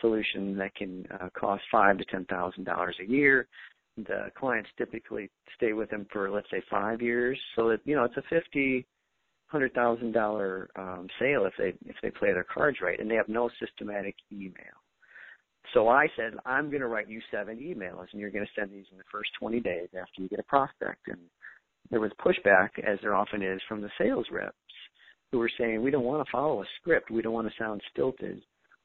solution 0.00 0.56
that 0.58 0.74
can 0.74 1.06
uh, 1.20 1.28
cost 1.38 1.62
five 1.70 1.98
to 1.98 2.04
ten 2.06 2.24
thousand 2.26 2.64
dollars 2.64 2.96
a 3.00 3.10
year. 3.10 3.46
The 3.96 4.30
clients 4.38 4.68
typically 4.76 5.30
stay 5.56 5.72
with 5.72 5.90
them 5.90 6.06
for 6.12 6.30
let's 6.30 6.50
say 6.50 6.62
five 6.70 7.00
years, 7.02 7.38
so 7.54 7.68
that 7.68 7.80
you 7.84 7.94
know 7.94 8.04
it's 8.04 8.16
a 8.16 8.22
fifty 8.30 8.86
hundred 9.46 9.72
thousand 9.74 10.12
dollar 10.12 10.68
um, 10.76 11.06
sale 11.18 11.46
if 11.46 11.52
they 11.58 11.74
if 11.88 11.96
they 12.02 12.10
play 12.10 12.32
their 12.32 12.44
cards 12.44 12.78
right, 12.82 12.98
and 12.98 13.10
they 13.10 13.14
have 13.14 13.28
no 13.28 13.48
systematic 13.60 14.14
email. 14.32 14.76
So 15.74 15.88
I 15.88 16.06
said, 16.16 16.34
I'm 16.44 16.70
going 16.70 16.80
to 16.80 16.86
write 16.86 17.08
you 17.08 17.20
seven 17.30 17.58
emails, 17.58 18.06
and 18.12 18.20
you're 18.20 18.30
going 18.30 18.44
to 18.44 18.60
send 18.60 18.70
these 18.70 18.86
in 18.92 18.98
the 18.98 19.04
first 19.10 19.30
20 19.40 19.60
days 19.60 19.88
after 20.00 20.22
you 20.22 20.28
get 20.28 20.38
a 20.38 20.44
prospect. 20.44 21.08
And 21.08 21.18
there 21.90 22.00
was 22.00 22.12
pushback, 22.24 22.70
as 22.86 22.98
there 23.02 23.14
often 23.14 23.42
is, 23.42 23.60
from 23.68 23.82
the 23.82 23.90
sales 23.98 24.26
reps 24.30 24.54
who 25.32 25.38
were 25.38 25.50
saying, 25.58 25.82
we 25.82 25.90
don't 25.90 26.04
want 26.04 26.24
to 26.24 26.30
follow 26.30 26.62
a 26.62 26.66
script. 26.80 27.10
We 27.10 27.20
don't 27.20 27.32
want 27.32 27.48
to 27.48 27.54
sound 27.58 27.82
stilted 27.92 28.42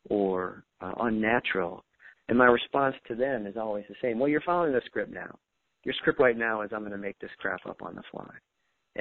or 0.09 0.63
uh, 0.81 0.93
unnatural. 1.01 1.85
And 2.29 2.37
my 2.37 2.45
response 2.45 2.95
to 3.09 3.15
them 3.15 3.45
is 3.45 3.57
always 3.57 3.85
the 3.87 3.95
same. 4.01 4.17
Well, 4.17 4.29
you're 4.29 4.41
following 4.41 4.73
the 4.73 4.81
script 4.85 5.13
now. 5.13 5.37
Your 5.83 5.93
script 5.99 6.19
right 6.19 6.37
now 6.37 6.61
is 6.61 6.71
I'm 6.73 6.79
going 6.79 6.91
to 6.91 6.97
make 6.97 7.19
this 7.19 7.29
crap 7.39 7.63
up 7.67 7.83
on 7.83 7.95
the 7.95 8.03
fly 8.11 8.31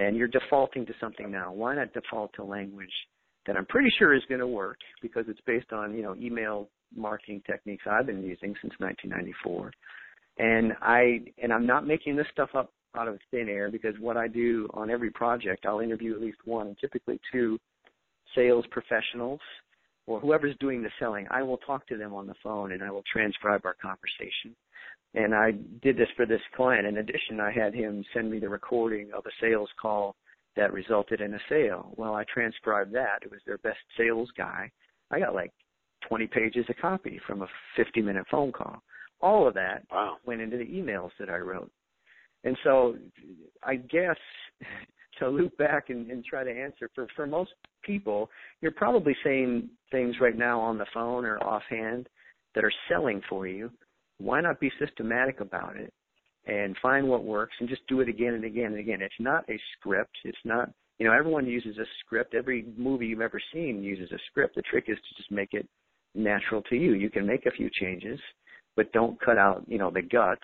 and 0.00 0.16
you're 0.16 0.28
defaulting 0.28 0.86
to 0.86 0.94
something 0.98 1.30
now. 1.30 1.52
Why 1.52 1.74
not 1.74 1.92
default 1.92 2.32
to 2.36 2.44
language 2.44 2.92
that 3.46 3.56
I'm 3.56 3.66
pretty 3.66 3.92
sure 3.98 4.14
is 4.14 4.22
going 4.28 4.40
to 4.40 4.46
work 4.46 4.78
because 5.02 5.26
it's 5.28 5.40
based 5.46 5.72
on 5.72 5.94
you 5.94 6.02
know 6.02 6.14
email 6.16 6.68
marketing 6.96 7.42
techniques 7.46 7.84
I've 7.88 8.06
been 8.06 8.22
using 8.22 8.54
since 8.62 8.74
1994, 8.78 9.70
and 10.38 10.72
I 10.80 11.20
and 11.42 11.52
I'm 11.52 11.66
not 11.66 11.86
making 11.86 12.16
this 12.16 12.26
stuff 12.32 12.50
up 12.54 12.72
out 12.96 13.08
of 13.08 13.18
thin 13.30 13.48
air 13.48 13.70
because 13.70 13.94
what 14.00 14.16
I 14.16 14.26
do 14.26 14.68
on 14.74 14.90
every 14.90 15.10
project, 15.10 15.66
I'll 15.66 15.80
interview 15.80 16.14
at 16.14 16.20
least 16.20 16.38
one, 16.44 16.74
typically 16.80 17.20
two 17.30 17.58
sales 18.34 18.64
professionals 18.70 19.40
or 20.06 20.20
whoever's 20.20 20.56
doing 20.60 20.82
the 20.82 20.90
selling. 20.98 21.26
I 21.30 21.42
will 21.42 21.58
talk 21.58 21.86
to 21.88 21.96
them 21.96 22.14
on 22.14 22.26
the 22.26 22.34
phone 22.42 22.72
and 22.72 22.82
I 22.82 22.90
will 22.90 23.04
transcribe 23.12 23.62
our 23.64 23.76
conversation 23.80 24.56
and 25.14 25.34
I 25.34 25.52
did 25.82 25.96
this 25.96 26.08
for 26.16 26.26
this 26.26 26.40
client. 26.54 26.86
In 26.86 26.98
addition, 26.98 27.40
I 27.40 27.50
had 27.50 27.74
him 27.74 28.04
send 28.14 28.30
me 28.30 28.38
the 28.38 28.48
recording 28.48 29.10
of 29.16 29.24
a 29.26 29.30
sales 29.40 29.68
call 29.80 30.14
that 30.56 30.72
resulted 30.72 31.20
in 31.20 31.34
a 31.34 31.40
sale. 31.48 31.92
Well, 31.96 32.14
I 32.14 32.24
transcribed 32.32 32.94
that. 32.94 33.22
It 33.22 33.30
was 33.30 33.40
their 33.46 33.58
best 33.58 33.78
sales 33.96 34.28
guy. 34.36 34.70
I 35.10 35.18
got 35.18 35.34
like 35.34 35.52
20 36.08 36.26
pages 36.28 36.64
of 36.68 36.76
copy 36.80 37.20
from 37.26 37.42
a 37.42 37.48
50 37.76 38.02
minute 38.02 38.26
phone 38.30 38.52
call. 38.52 38.82
All 39.20 39.48
of 39.48 39.54
that 39.54 39.84
wow. 39.90 40.16
went 40.24 40.40
into 40.40 40.56
the 40.56 40.64
emails 40.64 41.10
that 41.18 41.28
I 41.28 41.38
wrote. 41.38 41.70
And 42.44 42.56
so 42.64 42.96
I 43.62 43.76
guess 43.76 44.16
to 45.20 45.28
loop 45.28 45.56
back 45.56 45.90
and, 45.90 46.11
and 46.11 46.24
try 46.24 46.44
to 46.44 46.50
answer 46.50 46.90
for, 46.94 47.06
for 47.14 47.26
most 47.26 47.52
people, 47.83 48.28
you're 48.61 48.72
probably 48.72 49.16
saying 49.24 49.68
things 49.90 50.16
right 50.20 50.37
now 50.37 50.61
on 50.61 50.76
the 50.76 50.87
phone 50.92 51.24
or 51.24 51.38
offhand 51.42 52.09
that 52.54 52.64
are 52.64 52.72
selling 52.88 53.22
for 53.28 53.46
you 53.46 53.70
why 54.20 54.40
not 54.40 54.61
be 54.61 54.70
systematic 54.78 55.40
about 55.40 55.76
it 55.76 55.92
and 56.46 56.76
find 56.83 57.09
what 57.09 57.24
works 57.24 57.54
and 57.59 57.68
just 57.68 57.87
do 57.88 58.00
it 58.00 58.09
again 58.09 58.35
and 58.35 58.44
again 58.44 58.66
and 58.66 58.78
again? 58.78 59.00
It's 59.02 59.14
not 59.18 59.48
a 59.48 59.59
script. 59.76 60.16
It's 60.24 60.38
not, 60.44 60.70
you 60.98 61.06
know, 61.06 61.12
everyone 61.12 61.46
uses 61.46 61.78
a 61.78 61.85
script. 62.00 62.35
Every 62.35 62.66
movie 62.76 63.06
you've 63.06 63.22
ever 63.22 63.40
seen 63.52 63.83
uses 63.83 64.12
a 64.12 64.18
script. 64.30 64.56
The 64.56 64.62
trick 64.62 64.85
is 64.88 64.96
to 64.96 65.16
just 65.16 65.30
make 65.30 65.54
it 65.54 65.66
natural 66.14 66.62
to 66.62 66.76
you. 66.76 66.92
You 66.92 67.09
can 67.09 67.26
make 67.26 67.46
a 67.46 67.50
few 67.50 67.70
changes, 67.70 68.20
but 68.76 68.92
don't 68.92 69.20
cut 69.20 69.38
out, 69.38 69.64
you 69.66 69.78
know, 69.78 69.90
the 69.90 70.02
guts 70.02 70.40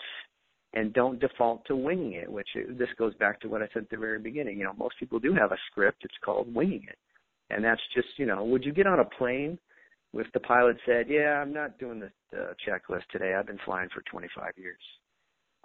and 0.76 0.92
don't 0.92 1.18
default 1.18 1.64
to 1.66 1.74
winging 1.74 2.12
it, 2.12 2.30
which 2.30 2.48
uh, 2.54 2.72
this 2.78 2.90
goes 2.98 3.14
back 3.14 3.40
to 3.40 3.48
what 3.48 3.62
I 3.62 3.68
said 3.72 3.84
at 3.84 3.90
the 3.90 3.96
very 3.96 4.18
beginning. 4.18 4.58
You 4.58 4.64
know, 4.64 4.74
most 4.78 4.94
people 5.00 5.18
do 5.18 5.32
have 5.32 5.50
a 5.50 5.56
script. 5.70 6.04
It's 6.04 6.14
called 6.22 6.54
winging 6.54 6.84
it. 6.86 6.98
And 7.48 7.64
that's 7.64 7.80
just, 7.94 8.08
you 8.18 8.26
know, 8.26 8.44
would 8.44 8.62
you 8.64 8.72
get 8.72 8.86
on 8.86 9.00
a 9.00 9.04
plane 9.04 9.58
if 10.12 10.26
the 10.32 10.40
pilot 10.40 10.76
said, 10.86 11.06
"Yeah, 11.08 11.40
I'm 11.40 11.52
not 11.52 11.78
doing 11.78 12.00
the, 12.00 12.10
the 12.30 12.54
checklist 12.66 13.06
today. 13.10 13.34
I've 13.34 13.46
been 13.46 13.58
flying 13.64 13.88
for 13.94 14.02
25 14.10 14.52
years. 14.56 14.80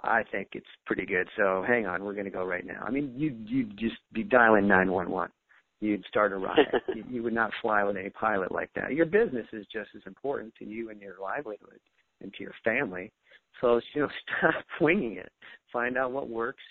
I 0.03 0.23
think 0.31 0.49
it's 0.53 0.65
pretty 0.85 1.05
good. 1.05 1.27
So 1.37 1.63
hang 1.67 1.85
on, 1.85 2.03
we're 2.03 2.13
going 2.13 2.25
to 2.25 2.31
go 2.31 2.45
right 2.45 2.65
now." 2.65 2.83
I 2.85 2.91
mean, 2.91 3.13
you 3.15 3.35
you'd 3.45 3.77
just 3.77 3.97
be 4.13 4.23
dialing 4.23 4.67
911. 4.67 5.31
You'd 5.79 6.05
start 6.05 6.31
a 6.31 6.37
riot. 6.37 6.67
you, 6.95 7.03
you 7.09 7.23
would 7.23 7.33
not 7.33 7.51
fly 7.61 7.83
with 7.83 7.97
any 7.97 8.09
pilot 8.09 8.51
like 8.51 8.69
that. 8.75 8.93
Your 8.93 9.05
business 9.05 9.47
is 9.51 9.65
just 9.73 9.89
as 9.95 10.01
important 10.05 10.53
to 10.59 10.65
you 10.65 10.89
and 10.89 11.01
your 11.01 11.15
livelihood 11.21 11.79
and 12.21 12.33
to 12.33 12.43
your 12.43 12.53
family. 12.63 13.11
So 13.59 13.79
you 13.93 14.01
know, 14.01 14.09
stop 14.39 14.63
winging 14.79 15.17
it. 15.17 15.31
Find 15.71 15.97
out 15.97 16.11
what 16.11 16.29
works. 16.29 16.63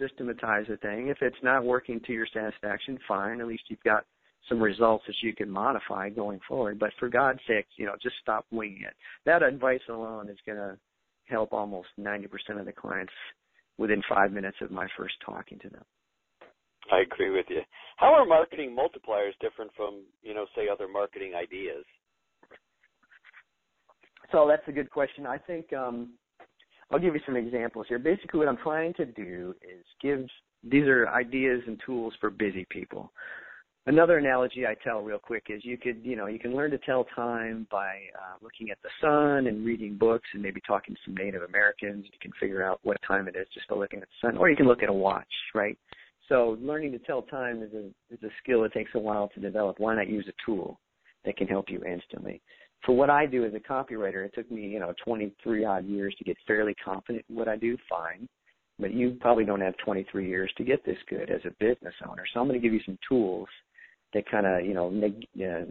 Systematize 0.00 0.66
the 0.68 0.76
thing. 0.78 1.08
If 1.08 1.18
it's 1.20 1.36
not 1.42 1.64
working 1.64 2.00
to 2.06 2.12
your 2.12 2.26
satisfaction, 2.32 2.98
fine. 3.06 3.40
At 3.40 3.46
least 3.46 3.64
you've 3.68 3.82
got 3.84 4.04
some 4.48 4.60
results 4.60 5.04
that 5.06 5.14
you 5.22 5.34
can 5.34 5.48
modify 5.48 6.08
going 6.08 6.40
forward. 6.48 6.78
But 6.78 6.90
for 6.98 7.08
God's 7.08 7.40
sake, 7.46 7.66
you 7.76 7.86
know, 7.86 7.94
just 8.02 8.16
stop 8.20 8.46
winging 8.50 8.82
it. 8.86 8.94
That 9.26 9.42
advice 9.42 9.80
alone 9.88 10.28
is 10.28 10.38
going 10.46 10.58
to 10.58 10.76
help 11.26 11.52
almost 11.52 11.88
90% 11.98 12.26
of 12.58 12.66
the 12.66 12.72
clients 12.72 13.12
within 13.78 14.02
five 14.08 14.32
minutes 14.32 14.56
of 14.60 14.70
my 14.70 14.86
first 14.96 15.14
talking 15.24 15.58
to 15.60 15.68
them. 15.68 15.84
I 16.90 17.00
agree 17.00 17.30
with 17.30 17.46
you. 17.48 17.60
How 17.96 18.12
are 18.12 18.26
marketing 18.26 18.76
multipliers 18.76 19.38
different 19.40 19.70
from, 19.76 20.02
you 20.22 20.34
know, 20.34 20.46
say 20.56 20.62
other 20.70 20.88
marketing 20.88 21.32
ideas? 21.34 21.84
So 24.32 24.46
that's 24.48 24.66
a 24.66 24.72
good 24.72 24.90
question. 24.90 25.26
I 25.26 25.38
think 25.38 25.72
um, 25.72 26.14
I'll 26.90 26.98
give 26.98 27.14
you 27.14 27.20
some 27.26 27.36
examples 27.36 27.86
here. 27.88 27.98
Basically, 27.98 28.38
what 28.38 28.48
I'm 28.48 28.58
trying 28.58 28.94
to 28.94 29.06
do 29.06 29.54
is 29.62 29.84
give 30.00 30.26
these 30.64 30.84
are 30.84 31.08
ideas 31.08 31.62
and 31.66 31.80
tools 31.84 32.14
for 32.20 32.30
busy 32.30 32.66
people 32.70 33.12
another 33.86 34.18
analogy 34.18 34.66
I 34.66 34.74
tell 34.82 35.00
real 35.00 35.18
quick 35.18 35.44
is 35.48 35.64
you 35.64 35.76
could, 35.76 36.00
you 36.02 36.16
know, 36.16 36.26
you 36.26 36.38
can 36.38 36.54
learn 36.54 36.70
to 36.70 36.78
tell 36.78 37.04
time 37.16 37.66
by 37.70 38.00
uh, 38.14 38.36
looking 38.40 38.70
at 38.70 38.78
the 38.82 38.88
sun 39.00 39.46
and 39.46 39.64
reading 39.64 39.96
books 39.96 40.28
and 40.34 40.42
maybe 40.42 40.60
talking 40.66 40.94
to 40.94 41.00
some 41.04 41.16
Native 41.16 41.42
Americans. 41.42 42.04
You 42.04 42.18
can 42.20 42.32
figure 42.38 42.62
out 42.62 42.80
what 42.82 42.98
time 43.06 43.28
it 43.28 43.36
is 43.36 43.46
just 43.52 43.68
by 43.68 43.76
looking 43.76 44.00
at 44.00 44.08
the 44.08 44.28
sun, 44.28 44.36
or 44.36 44.48
you 44.48 44.56
can 44.56 44.66
look 44.66 44.82
at 44.82 44.88
a 44.88 44.92
watch, 44.92 45.26
right? 45.54 45.76
So 46.28 46.56
learning 46.60 46.92
to 46.92 46.98
tell 47.00 47.22
time 47.22 47.62
is 47.62 47.72
a 47.74 47.86
is 48.14 48.22
a 48.22 48.30
skill 48.42 48.62
that 48.62 48.72
takes 48.72 48.92
a 48.94 48.98
while 48.98 49.28
to 49.34 49.40
develop. 49.40 49.80
Why 49.80 49.94
not 49.94 50.08
use 50.08 50.26
a 50.28 50.46
tool 50.46 50.78
that 51.24 51.36
can 51.36 51.48
help 51.48 51.66
you 51.68 51.82
instantly? 51.84 52.40
For 52.84 52.96
what 52.96 53.10
I 53.10 53.26
do 53.26 53.44
as 53.44 53.52
a 53.54 53.60
copywriter, 53.60 54.24
it 54.24 54.32
took 54.34 54.50
me, 54.50 54.62
you 54.62 54.80
know, 54.80 54.92
23 55.04 55.64
odd 55.64 55.86
years 55.86 56.14
to 56.18 56.24
get 56.24 56.36
fairly 56.46 56.74
confident 56.74 57.24
in 57.28 57.36
what 57.36 57.48
I 57.48 57.56
do. 57.56 57.76
Fine. 57.88 58.28
But 58.78 58.92
you 58.92 59.16
probably 59.20 59.44
don't 59.44 59.60
have 59.60 59.74
23 59.84 60.28
years 60.28 60.52
to 60.56 60.64
get 60.64 60.84
this 60.84 60.96
good 61.08 61.30
as 61.30 61.40
a 61.44 61.50
business 61.60 61.94
owner. 62.08 62.24
So 62.32 62.40
I'm 62.40 62.48
going 62.48 62.60
to 62.60 62.64
give 62.64 62.72
you 62.74 62.80
some 62.84 62.98
tools 63.08 63.48
that 64.14 64.28
kind 64.30 64.46
of, 64.46 64.64
you 64.64 64.74
know, 64.74 64.90
neg- 64.90 65.26
uh, 65.40 65.64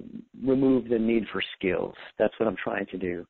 remove 0.43 0.87
the 0.87 0.97
need 0.97 1.25
for 1.31 1.43
skills. 1.57 1.95
That's 2.17 2.33
what 2.39 2.47
I'm 2.47 2.57
trying 2.63 2.85
to 2.87 2.97
do 2.97 3.25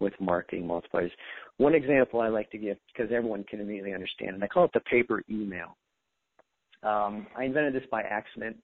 with 0.00 0.12
marketing 0.20 0.66
multipliers. 0.66 1.10
One 1.56 1.74
example 1.74 2.20
I 2.20 2.28
like 2.28 2.50
to 2.50 2.58
give 2.58 2.76
because 2.92 3.12
everyone 3.12 3.44
can 3.44 3.60
immediately 3.60 3.94
understand, 3.94 4.34
and 4.34 4.44
I 4.44 4.48
call 4.48 4.64
it 4.64 4.72
the 4.74 4.80
paper 4.80 5.22
email. 5.30 5.76
Um, 6.82 7.26
I 7.38 7.44
invented 7.44 7.74
this 7.74 7.88
by 7.90 8.02
accident 8.02 8.56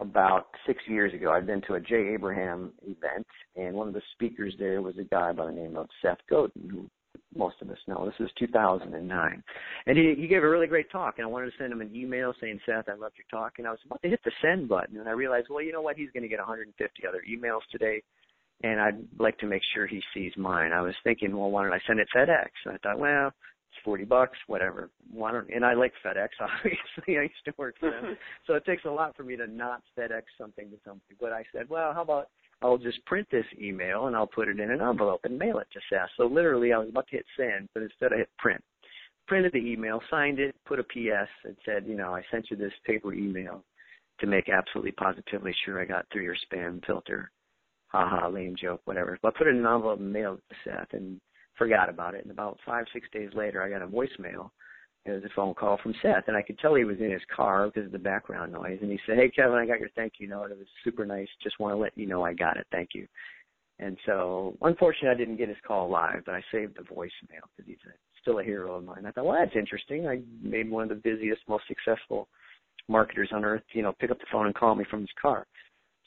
about 0.00 0.46
six 0.66 0.82
years 0.86 1.14
ago. 1.14 1.32
I'd 1.32 1.46
been 1.46 1.62
to 1.62 1.74
a 1.74 1.80
Jay 1.80 2.10
Abraham 2.14 2.72
event, 2.82 3.26
and 3.56 3.74
one 3.74 3.88
of 3.88 3.94
the 3.94 4.02
speakers 4.12 4.54
there 4.58 4.82
was 4.82 4.96
a 4.98 5.04
guy 5.04 5.32
by 5.32 5.46
the 5.46 5.52
name 5.52 5.76
of 5.76 5.88
Seth 6.02 6.18
Godin, 6.28 6.68
who 6.70 6.90
most 7.34 7.56
of 7.62 7.70
us 7.70 7.78
know. 7.86 8.04
This 8.04 8.18
was 8.18 8.30
2009, 8.38 9.42
and 9.86 9.98
he 9.98 10.14
he 10.18 10.26
gave 10.26 10.42
a 10.42 10.48
really 10.48 10.66
great 10.66 10.90
talk, 10.90 11.14
and 11.18 11.26
I 11.26 11.30
wanted 11.30 11.46
to 11.46 11.58
send 11.58 11.72
him 11.72 11.80
an 11.80 11.94
email 11.94 12.34
saying, 12.40 12.60
"Seth, 12.66 12.88
I 12.88 12.94
loved 12.94 13.16
your 13.16 13.26
talk," 13.30 13.54
and 13.58 13.66
I 13.66 13.70
was 13.70 13.80
about 13.86 14.02
to 14.02 14.08
hit 14.08 14.20
the 14.24 14.32
send 14.42 14.68
button, 14.68 14.98
and 14.98 15.08
I 15.08 15.12
realized, 15.12 15.48
well, 15.48 15.62
you 15.62 15.72
know 15.72 15.82
what? 15.82 15.96
He's 15.96 16.10
going 16.12 16.22
to 16.22 16.28
get 16.28 16.38
150 16.38 17.06
other 17.06 17.22
emails 17.28 17.62
today 17.70 18.02
and 18.62 18.80
I'd 18.80 19.06
like 19.18 19.38
to 19.38 19.46
make 19.46 19.62
sure 19.74 19.86
he 19.86 20.02
sees 20.14 20.32
mine. 20.36 20.72
I 20.72 20.80
was 20.80 20.94
thinking, 21.04 21.36
well, 21.36 21.50
why 21.50 21.64
don't 21.64 21.72
I 21.72 21.80
send 21.86 22.00
it 22.00 22.08
FedEx? 22.14 22.48
And 22.64 22.74
I 22.74 22.78
thought, 22.78 22.98
well, 22.98 23.32
forty 23.86 24.04
bucks, 24.04 24.36
whatever. 24.46 24.90
Why 25.10 25.32
don't? 25.32 25.48
And 25.48 25.64
I 25.64 25.72
like 25.72 25.92
FedEx, 26.04 26.28
obviously. 26.40 27.18
I 27.18 27.22
used 27.22 27.44
to 27.46 27.54
work 27.56 27.76
for 27.80 27.90
them, 27.90 28.18
so 28.46 28.52
it 28.54 28.66
takes 28.66 28.84
a 28.84 28.90
lot 28.90 29.16
for 29.16 29.22
me 29.22 29.36
to 29.36 29.46
not 29.46 29.82
FedEx 29.98 30.22
something 30.38 30.68
to 30.70 30.76
somebody. 30.84 31.14
But 31.18 31.32
I 31.32 31.44
said, 31.54 31.70
well, 31.70 31.94
how 31.94 32.02
about 32.02 32.28
I'll 32.60 32.76
just 32.76 33.02
print 33.06 33.26
this 33.30 33.46
email 33.58 34.08
and 34.08 34.16
I'll 34.16 34.26
put 34.26 34.48
it 34.48 34.60
in 34.60 34.70
an 34.70 34.82
envelope 34.82 35.20
and 35.24 35.38
mail 35.38 35.58
it 35.58 35.68
to 35.72 35.80
Seth. 35.90 36.08
So 36.18 36.26
literally, 36.26 36.72
I 36.72 36.78
was 36.78 36.88
about 36.90 37.06
to 37.08 37.16
hit 37.16 37.26
send, 37.36 37.68
but 37.72 37.82
instead 37.82 38.12
I 38.12 38.18
hit 38.18 38.30
print. 38.38 38.62
Printed 39.26 39.52
the 39.52 39.58
email, 39.58 40.00
signed 40.10 40.38
it, 40.38 40.54
put 40.66 40.78
a 40.78 40.84
PS, 40.84 41.28
and 41.44 41.56
said, 41.64 41.84
you 41.86 41.96
know, 41.96 42.14
I 42.14 42.22
sent 42.30 42.46
you 42.50 42.56
this 42.56 42.72
paper 42.86 43.12
email 43.12 43.64
to 44.20 44.26
make 44.26 44.48
absolutely 44.48 44.92
positively 44.92 45.54
sure 45.64 45.80
I 45.80 45.84
got 45.84 46.06
through 46.10 46.22
your 46.22 46.36
spam 46.50 46.84
filter 46.86 47.30
haha, 47.88 48.28
lame 48.28 48.56
joke, 48.60 48.80
whatever. 48.84 49.18
But 49.22 49.34
I 49.34 49.38
put 49.38 49.46
it 49.46 49.50
in 49.50 49.64
an 49.64 49.72
envelope 49.72 50.00
and 50.00 50.12
mailed 50.12 50.38
it 50.38 50.54
to 50.54 50.70
Seth 50.70 50.92
and 50.92 51.20
forgot 51.56 51.88
about 51.88 52.14
it. 52.14 52.22
And 52.22 52.30
about 52.30 52.58
five, 52.64 52.86
six 52.92 53.06
days 53.12 53.30
later, 53.34 53.62
I 53.62 53.70
got 53.70 53.82
a 53.82 53.86
voicemail. 53.86 54.50
It 55.04 55.12
was 55.12 55.24
a 55.24 55.34
phone 55.36 55.54
call 55.54 55.78
from 55.82 55.94
Seth, 56.02 56.24
and 56.26 56.36
I 56.36 56.42
could 56.42 56.58
tell 56.58 56.74
he 56.74 56.84
was 56.84 56.98
in 56.98 57.12
his 57.12 57.22
car 57.34 57.66
because 57.66 57.86
of 57.86 57.92
the 57.92 57.98
background 57.98 58.52
noise. 58.52 58.78
And 58.82 58.90
he 58.90 58.98
said, 59.06 59.16
"Hey, 59.16 59.30
Kevin, 59.30 59.56
I 59.56 59.66
got 59.66 59.78
your 59.78 59.90
thank 59.90 60.14
you 60.18 60.26
note. 60.26 60.50
It 60.50 60.58
was 60.58 60.66
super 60.82 61.06
nice. 61.06 61.28
Just 61.42 61.60
want 61.60 61.72
to 61.72 61.76
let 61.76 61.96
you 61.96 62.06
know 62.06 62.24
I 62.24 62.32
got 62.32 62.56
it. 62.56 62.66
Thank 62.72 62.90
you." 62.92 63.06
And 63.78 63.96
so, 64.06 64.56
unfortunately, 64.62 65.10
I 65.10 65.14
didn't 65.14 65.36
get 65.36 65.48
his 65.48 65.58
call 65.66 65.90
live, 65.90 66.22
but 66.24 66.34
I 66.34 66.42
saved 66.50 66.76
the 66.76 66.82
voicemail 66.82 67.44
because 67.56 67.68
he's 67.68 67.76
a, 67.86 67.92
still 68.22 68.38
a 68.38 68.44
hero 68.44 68.74
of 68.74 68.84
mine. 68.84 69.04
I 69.06 69.10
thought, 69.10 69.26
well, 69.26 69.38
that's 69.38 69.54
interesting. 69.54 70.08
I 70.08 70.22
made 70.42 70.70
one 70.70 70.84
of 70.84 70.88
the 70.88 70.94
busiest, 70.94 71.42
most 71.46 71.64
successful 71.68 72.28
marketers 72.88 73.30
on 73.32 73.44
earth, 73.44 73.62
you 73.72 73.82
know, 73.82 73.92
pick 74.00 74.10
up 74.10 74.18
the 74.18 74.26
phone 74.32 74.46
and 74.46 74.54
call 74.54 74.74
me 74.74 74.84
from 74.90 75.00
his 75.00 75.10
car. 75.20 75.46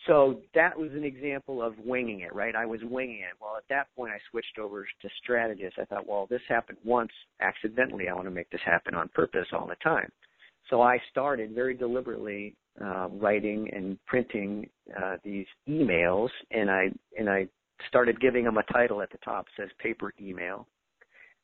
So 0.09 0.41
that 0.55 0.75
was 0.75 0.89
an 0.93 1.03
example 1.03 1.61
of 1.61 1.75
winging 1.85 2.21
it, 2.21 2.33
right? 2.33 2.55
I 2.55 2.65
was 2.65 2.79
winging 2.83 3.19
it. 3.19 3.37
Well, 3.39 3.55
at 3.55 3.63
that 3.69 3.87
point, 3.95 4.11
I 4.11 4.17
switched 4.31 4.57
over 4.57 4.83
to 4.83 5.09
strategist. 5.21 5.77
I 5.79 5.85
thought, 5.85 6.07
well, 6.07 6.25
this 6.27 6.41
happened 6.49 6.79
once 6.83 7.11
accidentally. 7.41 8.09
I 8.09 8.13
want 8.15 8.25
to 8.25 8.31
make 8.31 8.49
this 8.49 8.61
happen 8.65 8.95
on 8.95 9.07
purpose 9.09 9.45
all 9.53 9.67
the 9.67 9.75
time. 9.83 10.09
So 10.71 10.81
I 10.81 10.97
started 11.11 11.53
very 11.53 11.75
deliberately 11.75 12.55
uh, 12.83 13.09
writing 13.11 13.69
and 13.71 14.03
printing 14.07 14.67
uh, 14.99 15.17
these 15.23 15.45
emails, 15.67 16.29
and 16.49 16.71
I 16.71 16.89
and 17.17 17.29
I 17.29 17.47
started 17.87 18.19
giving 18.19 18.45
them 18.45 18.57
a 18.57 18.63
title 18.73 19.03
at 19.03 19.11
the 19.11 19.19
top. 19.19 19.45
It 19.47 19.61
says 19.61 19.69
paper 19.77 20.11
email, 20.19 20.67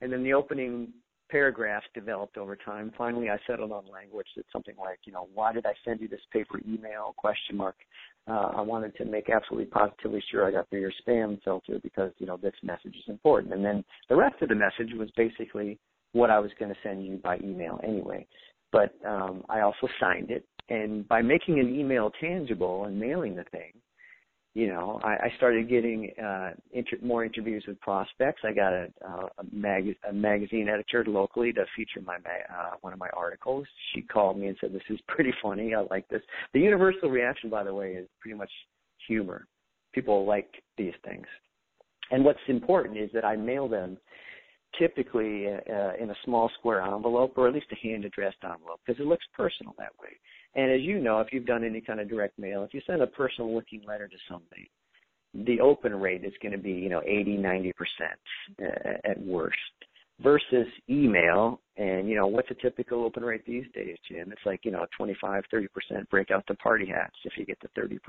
and 0.01 0.11
then 0.11 0.23
the 0.23 0.33
opening 0.33 0.89
paragraphs 1.29 1.85
developed 1.93 2.37
over 2.37 2.55
time. 2.55 2.91
Finally, 2.97 3.29
I 3.29 3.37
settled 3.47 3.71
on 3.71 3.83
language 3.91 4.27
that's 4.35 4.47
something 4.51 4.75
like, 4.77 4.99
you 5.05 5.13
know, 5.13 5.27
why 5.33 5.53
did 5.53 5.65
I 5.65 5.73
send 5.83 6.01
you 6.01 6.07
this 6.07 6.21
paper 6.31 6.59
email? 6.67 7.13
Question 7.17 7.57
mark. 7.57 7.75
Uh, 8.27 8.51
I 8.55 8.61
wanted 8.61 8.95
to 8.97 9.05
make 9.05 9.29
absolutely 9.29 9.67
positively 9.67 10.23
sure 10.31 10.47
I 10.47 10.51
got 10.51 10.69
through 10.69 10.81
your 10.81 10.93
spam 11.05 11.41
filter 11.43 11.79
because, 11.81 12.11
you 12.17 12.25
know, 12.25 12.37
this 12.37 12.53
message 12.63 12.95
is 12.95 13.07
important. 13.07 13.53
And 13.53 13.63
then 13.63 13.83
the 14.09 14.15
rest 14.15 14.35
of 14.41 14.49
the 14.49 14.55
message 14.55 14.93
was 14.97 15.09
basically 15.15 15.79
what 16.13 16.29
I 16.29 16.39
was 16.39 16.51
going 16.59 16.71
to 16.71 16.79
send 16.81 17.05
you 17.05 17.17
by 17.23 17.37
email 17.43 17.79
anyway. 17.83 18.25
But 18.71 18.93
um, 19.05 19.43
I 19.49 19.61
also 19.61 19.87
signed 19.99 20.31
it. 20.31 20.45
And 20.69 21.07
by 21.07 21.21
making 21.21 21.59
an 21.59 21.73
email 21.73 22.11
tangible 22.19 22.85
and 22.85 22.99
mailing 22.99 23.35
the 23.35 23.43
thing, 23.51 23.73
you 24.55 24.67
know, 24.67 25.01
I, 25.03 25.15
I 25.25 25.33
started 25.35 25.69
getting 25.69 26.11
uh, 26.17 26.51
inter- 26.71 26.97
more 27.03 27.25
interviews 27.25 27.65
with 27.67 27.79
prospects. 27.81 28.41
I 28.45 28.53
got 28.53 28.71
a, 28.71 28.87
uh, 29.05 29.27
a, 29.37 29.43
mag- 29.51 29.97
a 30.09 30.13
magazine 30.13 30.69
editor 30.69 31.03
locally 31.05 31.51
to 31.53 31.65
feature 31.75 31.99
my 32.03 32.17
ma- 32.19 32.55
uh, 32.57 32.71
one 32.79 32.93
of 32.93 32.97
my 32.97 33.09
articles. 33.09 33.67
She 33.93 34.01
called 34.01 34.39
me 34.39 34.47
and 34.47 34.57
said, 34.61 34.71
"This 34.73 34.81
is 34.89 34.97
pretty 35.09 35.33
funny. 35.43 35.75
I 35.75 35.81
like 35.91 36.07
this." 36.07 36.21
The 36.53 36.61
universal 36.61 37.09
reaction, 37.09 37.49
by 37.49 37.65
the 37.65 37.73
way, 37.73 37.91
is 37.91 38.07
pretty 38.21 38.37
much 38.37 38.49
humor. 39.07 39.45
People 39.93 40.25
like 40.25 40.49
these 40.77 40.93
things, 41.03 41.27
and 42.11 42.23
what's 42.23 42.39
important 42.47 42.97
is 42.97 43.09
that 43.13 43.25
I 43.25 43.35
mail 43.35 43.67
them 43.67 43.97
typically 44.79 45.47
uh, 45.47 45.93
in 46.01 46.09
a 46.11 46.15
small 46.23 46.49
square 46.59 46.81
envelope 46.81 47.33
or 47.37 47.47
at 47.49 47.53
least 47.53 47.67
a 47.71 47.87
hand 47.87 48.05
addressed 48.05 48.37
envelope 48.43 48.79
because 48.85 48.99
it 49.01 49.07
looks 49.07 49.25
personal 49.33 49.73
that 49.77 49.91
way. 50.01 50.09
And 50.55 50.71
as 50.71 50.81
you 50.81 50.99
know, 50.99 51.19
if 51.19 51.27
you've 51.31 51.45
done 51.45 51.63
any 51.63 51.81
kind 51.81 51.99
of 51.99 52.09
direct 52.09 52.39
mail, 52.39 52.63
if 52.63 52.73
you 52.73 52.81
send 52.87 53.01
a 53.01 53.07
personal 53.07 53.53
looking 53.53 53.81
letter 53.85 54.07
to 54.07 54.15
somebody, 54.29 54.69
the 55.33 55.59
open 55.59 55.93
rate 55.93 56.23
is 56.23 56.33
going 56.41 56.53
to 56.53 56.57
be, 56.57 56.71
you 56.71 56.89
know, 56.89 57.01
80, 57.05 57.37
90% 57.37 57.73
uh, 58.61 58.65
at 59.03 59.19
worst 59.21 59.57
versus 60.21 60.67
email. 60.89 61.59
And, 61.75 62.07
you 62.07 62.15
know, 62.15 62.27
what's 62.27 62.49
a 62.51 62.55
typical 62.55 63.03
open 63.03 63.23
rate 63.23 63.45
these 63.45 63.65
days, 63.73 63.97
Jim? 64.09 64.31
It's 64.31 64.45
like, 64.45 64.61
you 64.63 64.71
know, 64.71 64.85
25, 64.97 65.43
30% 65.53 65.67
break 66.09 66.31
out 66.31 66.45
the 66.47 66.55
party 66.55 66.85
hats 66.85 67.15
if 67.25 67.33
you 67.37 67.45
get 67.45 67.59
to 67.61 67.67
30%. 67.77 67.99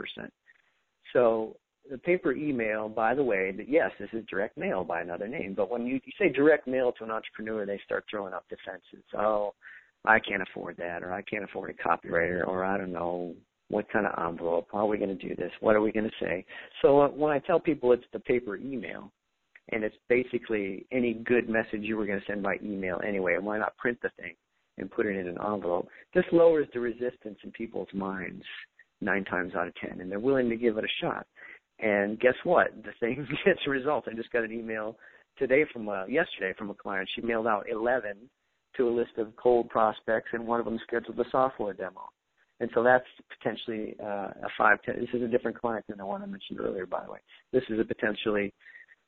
So 1.12 1.56
the 1.90 1.98
paper 1.98 2.32
email, 2.32 2.88
by 2.88 3.14
the 3.14 3.24
way, 3.24 3.52
that 3.52 3.68
yes, 3.68 3.90
this 3.98 4.08
is 4.12 4.24
direct 4.30 4.56
mail 4.56 4.84
by 4.84 5.00
another 5.00 5.26
name, 5.26 5.54
but 5.56 5.70
when 5.70 5.86
you, 5.86 6.00
you 6.04 6.12
say 6.18 6.28
direct 6.28 6.66
mail 6.66 6.92
to 6.92 7.04
an 7.04 7.10
entrepreneur, 7.10 7.66
they 7.66 7.80
start 7.84 8.04
throwing 8.10 8.34
up 8.34 8.44
defenses. 8.48 9.04
Oh, 9.16 9.54
I 10.06 10.18
can't 10.18 10.42
afford 10.42 10.76
that, 10.78 11.02
or 11.02 11.12
I 11.12 11.22
can't 11.22 11.44
afford 11.44 11.70
a 11.70 11.88
copywriter, 11.88 12.46
or 12.46 12.64
I 12.64 12.76
don't 12.76 12.92
know 12.92 13.34
what 13.68 13.90
kind 13.90 14.06
of 14.06 14.12
envelope. 14.28 14.68
How 14.72 14.80
are 14.80 14.86
we 14.86 14.98
going 14.98 15.16
to 15.16 15.28
do 15.28 15.34
this? 15.34 15.50
What 15.60 15.74
are 15.74 15.80
we 15.80 15.92
going 15.92 16.08
to 16.08 16.24
say? 16.24 16.44
So 16.82 17.00
uh, 17.00 17.08
when 17.08 17.32
I 17.32 17.38
tell 17.40 17.58
people 17.58 17.92
it's 17.92 18.04
the 18.12 18.20
paper 18.20 18.56
email, 18.56 19.12
and 19.72 19.82
it's 19.82 19.96
basically 20.08 20.86
any 20.92 21.14
good 21.14 21.48
message 21.48 21.80
you 21.80 21.96
were 21.96 22.06
going 22.06 22.20
to 22.20 22.26
send 22.26 22.42
by 22.42 22.56
email 22.62 23.00
anyway, 23.06 23.36
why 23.40 23.58
not 23.58 23.76
print 23.76 23.98
the 24.02 24.10
thing 24.20 24.34
and 24.78 24.90
put 24.90 25.06
it 25.06 25.16
in 25.16 25.26
an 25.26 25.38
envelope? 25.44 25.88
This 26.14 26.24
lowers 26.30 26.68
the 26.72 26.80
resistance 26.80 27.38
in 27.42 27.50
people's 27.50 27.88
minds 27.92 28.44
nine 29.00 29.24
times 29.24 29.54
out 29.56 29.66
of 29.66 29.74
ten, 29.74 30.00
and 30.00 30.10
they're 30.10 30.20
willing 30.20 30.48
to 30.48 30.56
give 30.56 30.78
it 30.78 30.84
a 30.84 31.04
shot. 31.04 31.26
And 31.80 32.18
guess 32.20 32.34
what? 32.44 32.68
The 32.84 32.92
thing 33.00 33.26
gets 33.44 33.66
results. 33.66 34.06
I 34.10 34.14
just 34.14 34.32
got 34.32 34.44
an 34.44 34.52
email 34.52 34.96
today 35.36 35.64
from 35.72 35.88
a, 35.88 36.06
yesterday 36.08 36.54
from 36.56 36.70
a 36.70 36.74
client. 36.74 37.08
She 37.14 37.20
mailed 37.20 37.46
out 37.46 37.66
11 37.70 38.16
to 38.76 38.88
a 38.88 38.90
list 38.90 39.12
of 39.18 39.34
cold 39.36 39.68
prospects, 39.68 40.30
and 40.32 40.46
one 40.46 40.60
of 40.60 40.66
them 40.66 40.78
scheduled 40.86 41.18
a 41.18 41.30
software 41.30 41.72
demo. 41.72 42.08
And 42.60 42.70
so 42.74 42.82
that's 42.82 43.04
potentially 43.38 43.96
uh, 44.02 44.30
a 44.42 44.48
five. 44.56 44.80
Ten, 44.82 44.96
this 44.98 45.10
is 45.12 45.22
a 45.22 45.28
different 45.28 45.60
client 45.60 45.84
than 45.88 45.98
the 45.98 46.06
one 46.06 46.22
I 46.22 46.26
mentioned 46.26 46.58
earlier, 46.60 46.86
by 46.86 47.04
the 47.04 47.12
way. 47.12 47.18
This 47.52 47.62
is 47.68 47.78
a 47.78 47.84
potentially 47.84 48.52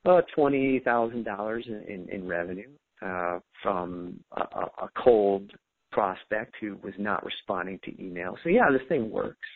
uh, 0.04 0.20
twenty 0.34 0.80
thousand 0.80 1.24
dollars 1.24 1.64
in, 1.66 2.06
in 2.10 2.28
revenue 2.28 2.68
uh, 3.00 3.38
from 3.62 4.20
a, 4.36 4.42
a 4.82 4.88
cold 5.02 5.50
prospect 5.92 6.54
who 6.60 6.76
was 6.82 6.92
not 6.98 7.24
responding 7.24 7.80
to 7.84 8.04
email. 8.04 8.36
So 8.42 8.50
yeah, 8.50 8.70
this 8.70 8.86
thing 8.86 9.10
works, 9.10 9.48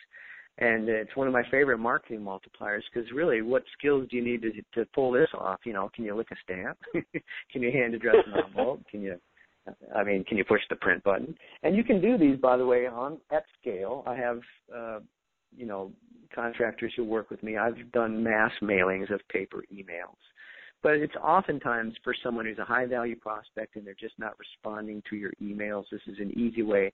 and 0.57 0.89
it's 0.89 1.15
one 1.15 1.27
of 1.27 1.33
my 1.33 1.43
favorite 1.51 1.77
marketing 1.77 2.21
multipliers 2.21 2.81
because 2.91 3.09
really, 3.11 3.43
what 3.43 3.63
skills 3.77 4.07
do 4.09 4.17
you 4.17 4.23
need 4.23 4.41
to 4.41 4.51
to 4.73 4.89
pull 4.95 5.11
this 5.11 5.29
off? 5.37 5.59
You 5.65 5.73
know, 5.73 5.91
can 5.93 6.03
you 6.03 6.15
lick 6.15 6.29
a 6.31 6.35
stamp? 6.43 6.79
can 7.51 7.61
you 7.61 7.71
hand 7.71 7.93
address 7.93 8.15
an 8.25 8.43
envelope? 8.43 8.81
Can 8.89 9.01
you 9.03 9.19
I 9.95 10.03
mean, 10.03 10.23
can 10.25 10.37
you 10.37 10.43
push 10.43 10.61
the 10.69 10.75
print 10.75 11.03
button? 11.03 11.35
And 11.63 11.75
you 11.75 11.83
can 11.83 12.01
do 12.01 12.17
these, 12.17 12.37
by 12.37 12.57
the 12.57 12.65
way, 12.65 12.87
on 12.87 13.19
at 13.31 13.43
scale. 13.59 14.03
I 14.05 14.15
have, 14.15 14.39
uh, 14.75 14.99
you 15.55 15.65
know, 15.65 15.91
contractors 16.33 16.93
who 16.95 17.03
work 17.03 17.29
with 17.29 17.41
me. 17.43 17.57
I've 17.57 17.91
done 17.91 18.23
mass 18.23 18.51
mailings 18.61 19.13
of 19.13 19.21
paper 19.29 19.63
emails, 19.73 20.17
but 20.81 20.93
it's 20.93 21.15
oftentimes 21.15 21.93
for 22.03 22.13
someone 22.23 22.45
who's 22.45 22.57
a 22.57 22.65
high 22.65 22.85
value 22.85 23.15
prospect 23.15 23.75
and 23.75 23.85
they're 23.85 23.95
just 23.99 24.17
not 24.17 24.33
responding 24.39 25.01
to 25.09 25.15
your 25.15 25.31
emails. 25.41 25.85
This 25.91 26.01
is 26.07 26.19
an 26.19 26.37
easy 26.37 26.61
way 26.61 26.91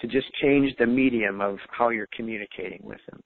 to 0.00 0.06
just 0.06 0.26
change 0.42 0.74
the 0.78 0.86
medium 0.86 1.40
of 1.40 1.58
how 1.70 1.88
you're 1.88 2.08
communicating 2.14 2.80
with 2.82 3.00
them. 3.10 3.22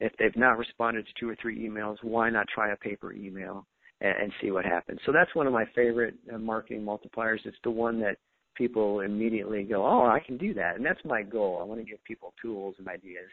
If 0.00 0.12
they've 0.18 0.36
not 0.36 0.58
responded 0.58 1.06
to 1.06 1.12
two 1.18 1.28
or 1.28 1.36
three 1.40 1.68
emails, 1.68 1.96
why 2.02 2.30
not 2.30 2.48
try 2.48 2.72
a 2.72 2.76
paper 2.76 3.12
email? 3.12 3.66
And, 4.02 4.14
and 4.22 4.32
see 4.40 4.50
what 4.50 4.64
happens. 4.64 5.00
So 5.06 5.12
that's 5.12 5.34
one 5.34 5.46
of 5.46 5.52
my 5.52 5.64
favorite 5.74 6.14
uh, 6.32 6.38
marketing 6.38 6.84
multipliers. 6.84 7.38
It's 7.44 7.56
the 7.64 7.70
one 7.70 8.00
that 8.00 8.18
people 8.54 9.00
immediately 9.00 9.62
go, 9.62 9.86
"Oh, 9.86 10.06
I 10.06 10.20
can 10.20 10.36
do 10.36 10.52
that," 10.54 10.76
and 10.76 10.84
that's 10.84 11.00
my 11.04 11.22
goal. 11.22 11.58
I 11.60 11.64
want 11.64 11.80
to 11.80 11.86
give 11.86 12.02
people 12.04 12.34
tools 12.42 12.74
and 12.78 12.88
ideas 12.88 13.30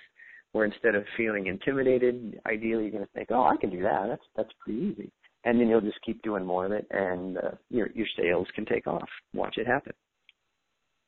where 0.51 0.65
instead 0.65 0.95
of 0.95 1.03
feeling 1.15 1.47
intimidated, 1.47 2.39
ideally 2.47 2.83
you're 2.83 2.91
going 2.91 3.05
to 3.05 3.11
think, 3.13 3.29
oh, 3.31 3.43
I 3.43 3.55
can 3.57 3.69
do 3.69 3.81
that. 3.83 4.07
That's 4.07 4.23
that's 4.35 4.49
pretty 4.59 4.79
easy, 4.79 5.11
and 5.43 5.59
then 5.59 5.67
you'll 5.67 5.81
just 5.81 6.01
keep 6.05 6.21
doing 6.21 6.45
more 6.45 6.65
of 6.65 6.71
it, 6.71 6.87
and 6.91 7.37
uh, 7.37 7.51
your 7.69 7.89
your 7.93 8.07
sales 8.17 8.47
can 8.55 8.65
take 8.65 8.87
off. 8.87 9.09
Watch 9.33 9.57
it 9.57 9.67
happen. 9.67 9.93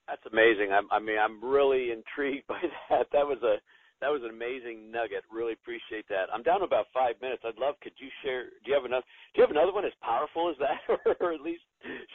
That's 0.08 0.22
amazing. 0.32 0.72
I'm, 0.74 0.88
I 0.92 1.00
mean, 1.00 1.18
I'm 1.18 1.44
really 1.44 1.92
intrigued 1.92 2.46
by 2.48 2.62
that. 2.90 3.08
That 3.14 3.26
was 3.26 3.38
a 3.44 3.56
that 4.02 4.10
was 4.10 4.22
an 4.26 4.30
amazing 4.30 4.92
nugget. 4.92 5.24
Really 5.32 5.54
appreciate 5.54 6.10
that. 6.10 6.28
I'm 6.34 6.42
down 6.44 6.60
to 6.60 6.66
about 6.66 6.88
five 6.94 7.16
minutes. 7.22 7.44
I'd 7.46 7.58
love. 7.62 7.76
Could 7.82 7.94
you 7.98 8.10
share? 8.26 8.46
Do 8.66 8.66
you 8.66 8.74
have 8.74 8.86
enough? 8.86 9.04
Do 9.34 9.42
you 9.42 9.44
have 9.46 9.52
another 9.52 9.74
one 9.74 9.86
as 9.86 9.94
powerful 10.02 10.50
as 10.50 10.58
that, 10.58 10.82
or 11.22 11.34
at 11.34 11.42
least 11.42 11.62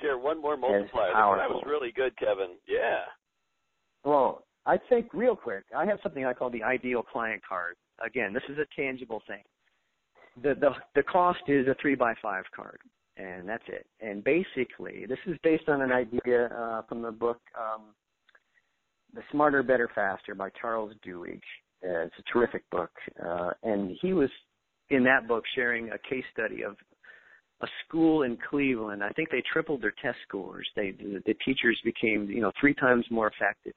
share 0.03 0.19
one 0.19 0.43
more 0.43 0.57
multiplier? 0.57 1.15
That 1.39 1.51
was 1.51 1.63
really 1.67 1.93
good, 1.93 2.17
Kevin. 2.19 2.59
Yeah. 2.69 3.07
Well, 4.05 4.45
I 4.67 4.79
think 4.89 5.15
real 5.15 5.37
quick, 5.37 5.65
I 5.77 5.87
have 5.87 5.99
something 6.03 6.25
I 6.25 6.33
call 6.33 6.51
the 6.51 6.63
ideal 6.63 7.03
client 7.03 7.43
card. 7.49 7.77
Again, 8.05 8.33
this 8.33 8.43
is 8.49 8.59
a 8.59 8.67
tangible 8.75 9.23
thing. 9.27 9.43
The 10.43 10.55
the 10.55 10.71
the 10.97 11.03
cost 11.05 11.43
is 11.47 11.69
a 11.69 11.77
three 11.81 11.95
by 11.95 12.15
five 12.21 12.45
card, 12.55 12.81
and 13.17 13.49
that's 13.49 13.65
it. 13.69 13.87
And 14.01 14.25
basically, 14.25 15.07
this 15.09 15.19
is 15.27 15.39
based 15.45 15.69
on 15.69 15.83
an 15.83 15.93
idea 15.93 16.47
uh, 16.47 16.83
from 16.83 17.01
the 17.01 17.13
book 17.13 17.41
um, 17.57 17.95
"The 19.15 19.23
Smarter, 19.31 19.63
Better, 19.63 19.89
Faster" 19.95 20.35
by 20.35 20.51
Charles 20.61 20.93
Duhigg. 21.07 21.41
Uh, 21.85 22.07
it's 22.07 22.15
a 22.19 22.33
terrific 22.33 22.69
book, 22.71 22.91
uh, 23.25 23.51
and 23.63 23.97
he 24.01 24.13
was 24.13 24.31
in 24.91 25.05
that 25.05 25.29
book 25.29 25.45
sharing 25.55 25.91
a 25.91 25.99
case 26.09 26.25
study 26.33 26.63
of 26.63 26.77
a 27.61 27.67
school 27.87 28.23
in 28.23 28.37
Cleveland. 28.51 29.03
I 29.03 29.11
think 29.11 29.31
they 29.31 29.43
tripled 29.53 29.83
their 29.83 29.95
test 30.03 30.19
scores. 30.27 30.69
They 30.75 30.93
the, 30.93 31.35
teachers 31.45 31.79
became 31.85 32.29
you 32.31 32.41
know 32.41 32.53
three 32.61 32.75
times 32.75 33.05
more 33.11 33.29
effective 33.29 33.75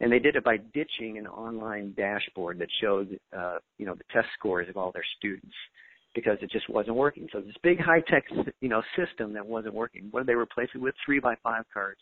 and 0.00 0.12
they 0.12 0.18
did 0.18 0.36
it 0.36 0.44
by 0.44 0.56
ditching 0.56 1.18
an 1.18 1.26
online 1.26 1.94
dashboard 1.96 2.58
that 2.58 2.68
showed 2.80 3.18
uh, 3.36 3.58
you 3.78 3.86
know 3.86 3.94
the 3.94 4.04
test 4.12 4.28
scores 4.38 4.68
of 4.68 4.76
all 4.76 4.92
their 4.92 5.04
students 5.18 5.54
because 6.14 6.38
it 6.42 6.50
just 6.50 6.68
wasn't 6.68 6.94
working. 6.94 7.26
So 7.32 7.40
this 7.40 7.54
big 7.62 7.80
high 7.80 8.00
tech 8.08 8.24
you 8.60 8.68
know 8.68 8.82
system 8.96 9.32
that 9.34 9.46
wasn't 9.46 9.74
working. 9.74 10.08
What 10.10 10.20
did 10.20 10.28
they 10.28 10.34
replace 10.34 10.68
it 10.74 10.80
with? 10.80 10.94
Three 11.04 11.20
by 11.20 11.34
five 11.42 11.64
cards. 11.72 12.00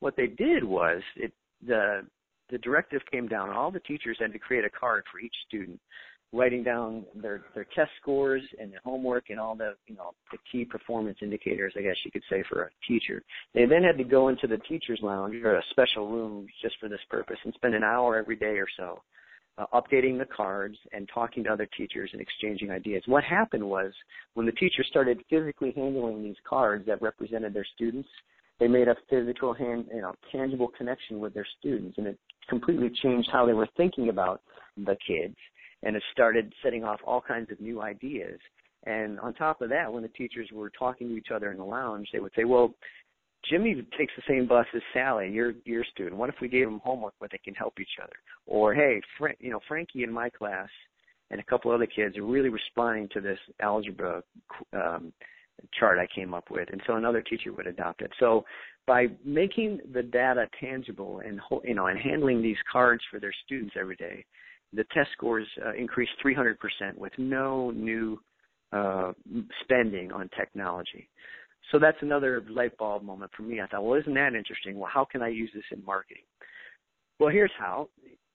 What 0.00 0.16
they 0.16 0.26
did 0.26 0.64
was 0.64 1.02
it 1.16 1.32
the 1.66 2.02
the 2.50 2.58
directive 2.58 3.02
came 3.10 3.28
down. 3.28 3.50
All 3.50 3.70
the 3.70 3.80
teachers 3.80 4.16
had 4.20 4.32
to 4.32 4.38
create 4.38 4.64
a 4.64 4.70
card 4.70 5.04
for 5.10 5.18
each 5.18 5.34
student 5.48 5.80
writing 6.32 6.64
down 6.64 7.04
their 7.14 7.44
their 7.54 7.66
test 7.74 7.90
scores 8.00 8.42
and 8.60 8.72
their 8.72 8.80
homework 8.84 9.30
and 9.30 9.38
all 9.38 9.54
the 9.54 9.74
you 9.86 9.94
know 9.94 10.10
the 10.32 10.38
key 10.50 10.64
performance 10.64 11.16
indicators 11.22 11.72
I 11.78 11.82
guess 11.82 11.96
you 12.04 12.10
could 12.10 12.24
say 12.28 12.42
for 12.48 12.62
a 12.64 12.70
teacher. 12.86 13.22
They 13.54 13.64
then 13.64 13.84
had 13.84 13.96
to 13.98 14.04
go 14.04 14.28
into 14.28 14.46
the 14.46 14.58
teachers 14.58 14.98
lounge 15.02 15.36
or 15.42 15.56
a 15.56 15.62
special 15.70 16.08
room 16.08 16.46
just 16.62 16.76
for 16.80 16.88
this 16.88 17.00
purpose 17.08 17.38
and 17.44 17.54
spend 17.54 17.74
an 17.74 17.84
hour 17.84 18.16
every 18.16 18.36
day 18.36 18.58
or 18.58 18.66
so 18.76 19.00
uh, 19.58 19.66
updating 19.72 20.18
the 20.18 20.26
cards 20.26 20.76
and 20.92 21.08
talking 21.12 21.44
to 21.44 21.50
other 21.50 21.68
teachers 21.76 22.10
and 22.12 22.20
exchanging 22.20 22.70
ideas. 22.70 23.02
What 23.06 23.24
happened 23.24 23.64
was 23.64 23.92
when 24.34 24.46
the 24.46 24.52
teachers 24.52 24.86
started 24.88 25.22
physically 25.30 25.72
handling 25.74 26.22
these 26.22 26.36
cards 26.48 26.86
that 26.86 27.00
represented 27.00 27.54
their 27.54 27.66
students, 27.74 28.08
they 28.58 28.68
made 28.68 28.88
a 28.88 28.96
physical 29.10 29.52
hand 29.52 29.86
you 29.94 30.00
know 30.00 30.14
tangible 30.32 30.68
connection 30.76 31.20
with 31.20 31.34
their 31.34 31.46
students 31.58 31.98
and 31.98 32.06
it 32.06 32.18
completely 32.48 32.90
changed 33.02 33.28
how 33.32 33.44
they 33.44 33.52
were 33.52 33.68
thinking 33.76 34.08
about 34.08 34.40
the 34.76 34.96
kids 35.06 35.36
and 35.82 35.96
it 35.96 36.02
started 36.12 36.52
setting 36.62 36.84
off 36.84 37.00
all 37.06 37.20
kinds 37.20 37.50
of 37.50 37.60
new 37.60 37.80
ideas. 37.80 38.38
And 38.84 39.18
on 39.20 39.34
top 39.34 39.62
of 39.62 39.68
that, 39.70 39.92
when 39.92 40.02
the 40.02 40.08
teachers 40.08 40.48
were 40.52 40.70
talking 40.70 41.08
to 41.08 41.16
each 41.16 41.30
other 41.34 41.50
in 41.50 41.58
the 41.58 41.64
lounge, 41.64 42.08
they 42.12 42.20
would 42.20 42.32
say, 42.34 42.44
"Well, 42.44 42.74
Jimmy 43.44 43.74
takes 43.98 44.12
the 44.16 44.22
same 44.28 44.46
bus 44.46 44.66
as 44.74 44.82
Sally, 44.92 45.30
your 45.30 45.54
your 45.64 45.84
student. 45.84 46.16
What 46.16 46.28
if 46.28 46.36
we 46.40 46.48
gave 46.48 46.66
them 46.66 46.80
homework 46.84 47.14
where 47.18 47.28
they 47.30 47.38
can 47.38 47.54
help 47.54 47.80
each 47.80 47.98
other? 48.02 48.16
Or 48.46 48.74
hey, 48.74 49.00
Fra- 49.18 49.36
you 49.40 49.50
know, 49.50 49.60
Frankie 49.66 50.04
in 50.04 50.12
my 50.12 50.30
class 50.30 50.68
and 51.30 51.40
a 51.40 51.44
couple 51.44 51.72
other 51.72 51.86
kids 51.86 52.16
are 52.16 52.24
really 52.24 52.48
responding 52.48 53.08
to 53.08 53.20
this 53.20 53.38
algebra 53.60 54.22
um, 54.72 55.12
chart 55.78 55.98
I 55.98 56.06
came 56.14 56.34
up 56.34 56.50
with, 56.50 56.68
and 56.70 56.80
so 56.86 56.96
another 56.96 57.22
teacher 57.22 57.52
would 57.52 57.66
adopt 57.66 58.02
it. 58.02 58.10
So 58.18 58.44
by 58.86 59.06
making 59.24 59.80
the 59.92 60.02
data 60.02 60.46
tangible 60.60 61.20
and 61.24 61.40
you 61.64 61.74
know 61.74 61.86
and 61.86 61.98
handling 61.98 62.42
these 62.42 62.56
cards 62.70 63.02
for 63.10 63.18
their 63.18 63.34
students 63.44 63.74
every 63.78 63.96
day, 63.96 64.24
the 64.72 64.84
test 64.94 65.10
scores 65.12 65.46
uh, 65.64 65.72
increased 65.74 66.12
300% 66.24 66.56
with 66.96 67.12
no 67.18 67.70
new 67.70 68.20
uh, 68.72 69.12
spending 69.62 70.12
on 70.12 70.28
technology. 70.36 71.08
So 71.72 71.78
that's 71.78 71.98
another 72.00 72.44
light 72.48 72.76
bulb 72.78 73.02
moment 73.02 73.32
for 73.36 73.42
me. 73.42 73.60
I 73.60 73.66
thought, 73.66 73.84
well, 73.84 73.98
isn't 73.98 74.14
that 74.14 74.34
interesting? 74.34 74.78
Well, 74.78 74.90
how 74.92 75.04
can 75.04 75.22
I 75.22 75.28
use 75.28 75.50
this 75.54 75.64
in 75.72 75.84
marketing? 75.84 76.22
Well, 77.18 77.30
here's 77.30 77.50
how. 77.58 77.88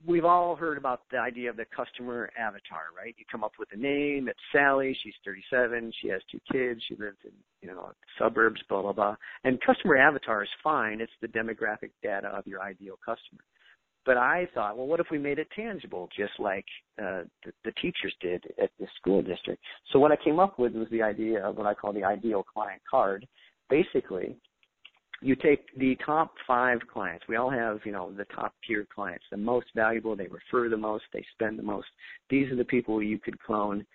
We've 0.05 0.25
all 0.25 0.55
heard 0.55 0.77
about 0.77 1.01
the 1.11 1.17
idea 1.17 1.49
of 1.49 1.57
the 1.57 1.65
customer 1.75 2.31
avatar, 2.37 2.85
right? 2.97 3.13
You 3.17 3.25
come 3.31 3.43
up 3.43 3.53
with 3.59 3.69
a 3.71 3.77
name. 3.77 4.27
It's 4.27 4.39
Sally. 4.51 4.97
She's 5.03 5.13
37. 5.23 5.91
She 6.01 6.07
has 6.09 6.21
two 6.31 6.39
kids. 6.51 6.81
She 6.87 6.95
lives 6.95 7.17
in, 7.23 7.31
you 7.61 7.67
know, 7.67 7.91
suburbs, 8.17 8.61
blah, 8.67 8.81
blah, 8.81 8.93
blah. 8.93 9.15
And 9.43 9.59
customer 9.61 9.97
avatar 9.97 10.43
is 10.43 10.49
fine. 10.63 11.01
It's 11.01 11.11
the 11.21 11.27
demographic 11.27 11.91
data 12.01 12.29
of 12.29 12.47
your 12.47 12.61
ideal 12.61 12.95
customer. 13.05 13.41
But 14.05 14.17
I 14.17 14.47
thought, 14.53 14.77
well, 14.77 14.87
what 14.87 14.99
if 14.99 15.07
we 15.11 15.19
made 15.19 15.37
it 15.37 15.47
tangible, 15.55 16.09
just 16.17 16.33
like 16.39 16.65
uh, 16.99 17.23
the, 17.45 17.51
the 17.63 17.71
teachers 17.73 18.13
did 18.19 18.43
at 18.61 18.71
the 18.79 18.87
school 18.99 19.21
district? 19.21 19.61
So 19.91 19.99
what 19.99 20.11
I 20.11 20.15
came 20.15 20.39
up 20.39 20.57
with 20.57 20.73
was 20.73 20.87
the 20.89 21.03
idea 21.03 21.45
of 21.45 21.57
what 21.57 21.67
I 21.67 21.75
call 21.75 21.93
the 21.93 22.03
ideal 22.03 22.43
client 22.43 22.81
card. 22.89 23.27
Basically, 23.69 24.35
you 25.21 25.35
take 25.35 25.65
the 25.77 25.95
top 26.05 26.33
five 26.47 26.79
clients. 26.91 27.25
We 27.27 27.35
all 27.35 27.49
have, 27.49 27.79
you 27.85 27.91
know, 27.91 28.11
the 28.11 28.25
top 28.25 28.53
tier 28.67 28.87
clients, 28.93 29.25
the 29.31 29.37
most 29.37 29.67
valuable. 29.75 30.15
They 30.15 30.27
refer 30.27 30.69
the 30.69 30.77
most. 30.77 31.03
They 31.13 31.25
spend 31.33 31.59
the 31.59 31.63
most. 31.63 31.87
These 32.29 32.51
are 32.51 32.55
the 32.55 32.65
people 32.65 33.01
you 33.01 33.19
could 33.19 33.39
clone. 33.41 33.85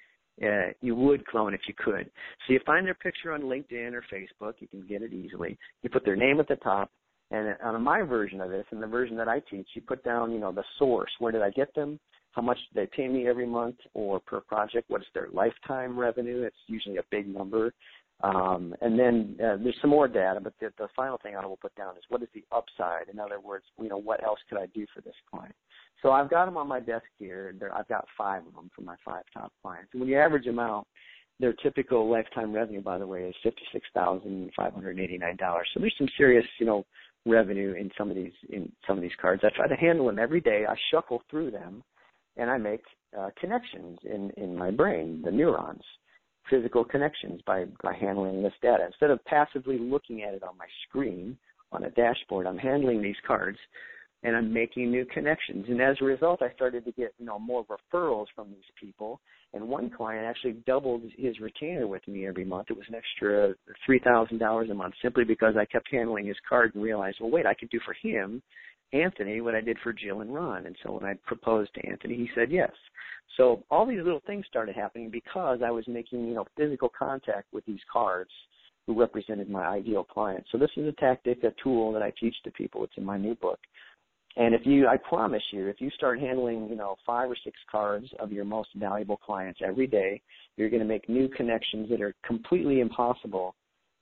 Uh, 0.43 0.69
you 0.83 0.95
would 0.95 1.27
clone 1.27 1.55
if 1.55 1.62
you 1.67 1.75
could. 1.77 2.11
So 2.47 2.53
you 2.53 2.61
find 2.67 2.87
their 2.87 2.95
picture 2.95 3.33
on 3.33 3.43
LinkedIn 3.43 3.93
or 3.93 4.05
Facebook. 4.12 4.55
You 4.59 4.69
can 4.69 4.87
get 4.87 5.03
it 5.03 5.12
easily. 5.12 5.59
You 5.83 5.91
put 5.91 6.05
their 6.05 6.17
name 6.17 6.41
at 6.41 6.49
the 6.49 6.57
top 6.57 6.91
and 7.31 7.57
on 7.62 7.83
my 7.83 8.03
version 8.03 8.41
of 8.41 8.51
this, 8.51 8.65
and 8.71 8.83
the 8.83 8.87
version 8.87 9.17
that 9.17 9.29
I 9.29 9.41
teach, 9.51 9.67
you 9.75 9.83
put 9.83 10.05
down, 10.05 10.33
you 10.33 10.39
know, 10.39 10.53
the 10.53 10.62
source. 10.79 11.11
Where 11.19 11.33
did 11.33 11.43
I 11.43 11.51
get 11.51 11.75
them? 11.75 11.99
How 12.33 12.43
much 12.43 12.59
do 12.59 12.81
they 12.81 12.87
pay 12.87 13.09
me 13.09 13.27
every 13.27 13.47
month 13.47 13.77
or 13.95 14.21
per 14.21 14.41
project? 14.41 14.89
What 14.89 15.01
is 15.01 15.07
their 15.15 15.29
lifetime 15.33 15.99
revenue? 15.99 16.43
It's 16.43 16.57
usually 16.67 16.99
a 16.99 17.05
big 17.11 17.27
number. 17.27 17.73
Um, 18.22 18.74
and 18.81 18.98
then 18.98 19.37
uh, 19.44 19.57
there's 19.62 19.76
some 19.83 19.90
more 19.90 20.09
data, 20.09 20.40
but 20.42 20.55
the, 20.59 20.72
the 20.79 20.88
final 20.96 21.18
thing 21.22 21.37
I 21.37 21.44
will 21.44 21.59
put 21.59 21.74
down 21.74 21.96
is 21.96 22.02
what 22.09 22.22
is 22.22 22.29
the 22.35 22.44
upside? 22.50 23.09
In 23.12 23.18
other 23.18 23.40
words, 23.40 23.64
you 23.81 23.88
know, 23.88 23.98
what 23.98 24.24
else 24.24 24.38
could 24.48 24.59
I 24.59 24.66
do 24.66 24.87
for 24.94 25.02
this 25.02 25.14
client? 25.31 25.55
So 26.02 26.12
I've 26.12 26.31
got 26.31 26.46
them 26.46 26.57
on 26.57 26.66
my 26.66 26.81
desk 26.81 27.05
here. 27.18 27.55
There, 27.59 27.74
I've 27.74 27.88
got 27.88 28.07
five 28.16 28.46
of 28.46 28.55
them 28.55 28.70
for 28.74 28.83
my 28.83 28.96
five 29.05 29.24
top 29.35 29.52
clients. 29.62 29.90
And 29.92 30.00
when 30.00 30.09
you 30.09 30.18
average 30.18 30.46
them 30.46 30.59
out, 30.59 30.87
their 31.38 31.52
typical 31.52 32.11
lifetime 32.11 32.55
revenue, 32.55 32.81
by 32.81 32.96
the 32.96 33.07
way, 33.07 33.24
is 33.24 33.35
fifty-six 33.42 33.87
thousand 33.92 34.50
five 34.57 34.72
hundred 34.72 34.98
eighty-nine 34.98 35.37
dollars. 35.37 35.68
So 35.74 35.81
there's 35.81 35.94
some 35.98 36.09
serious, 36.16 36.46
you 36.59 36.64
know, 36.64 36.87
revenue 37.26 37.74
in 37.74 37.90
some 37.98 38.09
of 38.09 38.16
these 38.16 38.33
in 38.48 38.72
some 38.87 38.96
of 38.96 39.02
these 39.02 39.11
cards. 39.20 39.42
I 39.44 39.50
try 39.55 39.68
to 39.68 39.74
handle 39.74 40.07
them 40.07 40.18
every 40.18 40.40
day. 40.40 40.64
I 40.66 40.74
shuffle 40.90 41.22
through 41.31 41.50
them, 41.50 41.83
and 42.38 42.48
I 42.48 42.57
make 42.57 42.81
uh, 43.18 43.29
connections 43.38 43.98
in 44.05 44.31
in 44.38 44.57
my 44.57 44.70
brain, 44.70 45.20
the 45.22 45.31
neurons, 45.31 45.83
physical 46.51 46.85
connections 46.85 47.41
by 47.47 47.65
by 47.83 47.95
handling 47.95 48.43
this 48.43 48.53
data. 48.63 48.85
Instead 48.87 49.11
of 49.11 49.25
passively 49.25 49.79
looking 49.79 50.23
at 50.23 50.35
it 50.35 50.43
on 50.43 50.57
my 50.59 50.67
screen 50.89 51.37
on 51.73 51.85
a 51.85 51.91
dashboard, 51.91 52.47
I'm 52.47 52.59
handling 52.59 53.03
these 53.03 53.17
cards 53.27 53.59
and 54.23 54.35
I'm 54.35 54.53
making 54.53 54.91
new 54.91 55.05
connections. 55.05 55.67
And 55.69 55.81
as 55.81 55.97
a 56.01 56.05
result, 56.05 56.43
I 56.43 56.53
started 56.55 56.85
to 56.85 56.93
get 56.93 57.15
you 57.19 57.27
know 57.27 57.39
more 57.39 57.65
referrals 57.67 58.27
from 58.35 58.49
these 58.49 58.71
people. 58.81 59.21
And 59.55 59.69
one 59.69 59.91
client 59.91 60.27
actually 60.27 60.55
doubled 60.67 61.03
his 61.17 61.39
retainer 61.41 61.87
with 61.87 62.07
me 62.09 62.27
every 62.27 62.45
month. 62.45 62.67
It 62.71 62.77
was 62.77 62.87
an 62.89 62.95
extra 62.95 63.55
three 63.85 64.01
thousand 64.01 64.39
dollars 64.39 64.69
a 64.71 64.75
month 64.75 64.95
simply 65.03 65.25
because 65.25 65.55
I 65.59 65.65
kept 65.65 65.91
handling 65.91 66.27
his 66.27 66.37
card 66.49 66.75
and 66.75 66.83
realized, 66.83 67.19
well, 67.21 67.31
wait, 67.31 67.47
I 67.47 67.55
could 67.55 67.71
do 67.71 67.81
for 67.85 67.95
him, 68.03 68.43
Anthony, 68.92 69.40
what 69.40 69.55
I 69.55 69.61
did 69.61 69.79
for 69.83 69.92
Jill 69.92 70.20
and 70.20 70.35
Ron. 70.35 70.66
And 70.66 70.77
so 70.83 70.92
when 70.92 71.05
I 71.05 71.14
proposed 71.27 71.75
to 71.75 71.87
Anthony, 71.87 72.16
he 72.16 72.31
said 72.35 72.51
yes. 72.51 72.70
So 73.37 73.64
all 73.70 73.87
these 73.87 74.03
little 74.03 74.22
things 74.27 74.46
started 74.49 74.77
happening 74.77 75.11
because 75.11 75.61
I 75.64 75.70
was 75.70 75.87
making 75.88 76.27
you 76.27 76.35
know 76.35 76.46
physical 76.57 76.90
contact 76.96 77.53
with 77.53 77.64
these 77.66 77.81
cards 77.92 78.31
who 78.87 78.99
represented 78.99 79.51
my 79.51 79.66
ideal 79.66 80.05
client. 80.05 80.44
So 80.53 80.59
this 80.59 80.70
is 80.77 80.87
a 80.87 80.92
tactic, 80.92 81.42
a 81.44 81.53
tool 81.62 81.92
that 81.92 82.03
I 82.03 82.12
teach 82.18 82.37
to 82.44 82.51
people. 82.53 82.85
It's 82.85 82.96
in 82.96 83.05
my 83.05 83.18
new 83.18 83.35
book. 83.35 83.59
And 84.37 84.55
if 84.55 84.66
you, 84.66 84.87
I 84.87 84.99
promise 84.99 85.42
you, 85.51 85.66
if 85.66 85.81
you 85.81 85.90
start 85.90 86.20
handling, 86.20 86.68
you 86.68 86.77
know, 86.77 86.96
five 87.07 87.31
or 87.31 87.37
six 87.42 87.59
cards 87.70 88.07
of 88.20 88.33
your 88.33 88.44
most 88.44 88.68
valuable 88.77 89.16
clients 89.16 89.61
every 89.64 89.87
day, 89.87 90.20
you're 90.57 90.68
going 90.68 90.83
to 90.83 90.87
make 90.88 91.09
new 91.09 91.27
connections 91.29 91.88
that 91.88 92.03
are 92.03 92.14
completely 92.25 92.81
impossible 92.81 93.55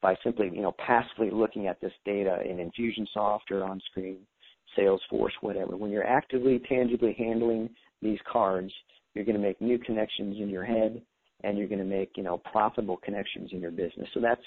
by 0.02 0.16
simply, 0.24 0.50
you 0.52 0.60
know, 0.60 0.74
passively 0.84 1.30
looking 1.30 1.68
at 1.68 1.80
this 1.80 1.92
data 2.04 2.40
in 2.44 2.56
Infusionsoft 2.56 3.50
or 3.52 3.62
on 3.62 3.80
screen, 3.90 4.18
Salesforce, 4.78 5.32
whatever. 5.40 5.76
When 5.76 5.90
you're 5.90 6.06
actively, 6.06 6.60
tangibly 6.68 7.14
handling 7.18 7.70
these 8.02 8.18
cards, 8.30 8.72
you're 9.14 9.24
going 9.24 9.36
to 9.36 9.42
make 9.42 9.60
new 9.60 9.78
connections 9.78 10.36
in 10.40 10.48
your 10.48 10.64
head 10.64 11.00
and 11.42 11.58
you're 11.58 11.68
going 11.68 11.78
to 11.78 11.84
make, 11.84 12.12
you 12.16 12.22
know, 12.22 12.38
profitable 12.50 12.96
connections 12.98 13.50
in 13.52 13.60
your 13.60 13.70
business. 13.70 14.08
So 14.14 14.20
that's 14.20 14.40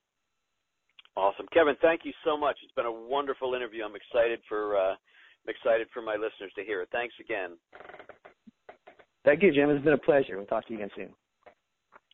Awesome, 1.18 1.46
Kevin. 1.52 1.76
Thank 1.82 2.06
you 2.06 2.14
so 2.24 2.38
much. 2.38 2.56
It's 2.64 2.72
been 2.74 2.86
a 2.86 2.92
wonderful 2.92 3.54
interview. 3.54 3.84
I'm 3.84 3.96
excited 3.96 4.40
for. 4.48 4.78
Uh, 4.78 4.92
I'm 4.92 5.50
excited 5.50 5.88
for 5.94 6.02
my 6.02 6.14
listeners 6.14 6.54
to 6.56 6.64
hear 6.64 6.82
it. 6.84 6.90
Thanks 6.92 7.16
again. 7.20 7.58
Thank 9.26 9.44
you, 9.44 9.52
Jim. 9.52 9.70
It's 9.70 9.84
been 9.84 9.92
a 9.94 9.98
pleasure. 9.98 10.38
We'll 10.38 10.46
talk 10.46 10.66
to 10.68 10.74
you 10.74 10.80
again 10.80 10.92
soon. 10.96 11.10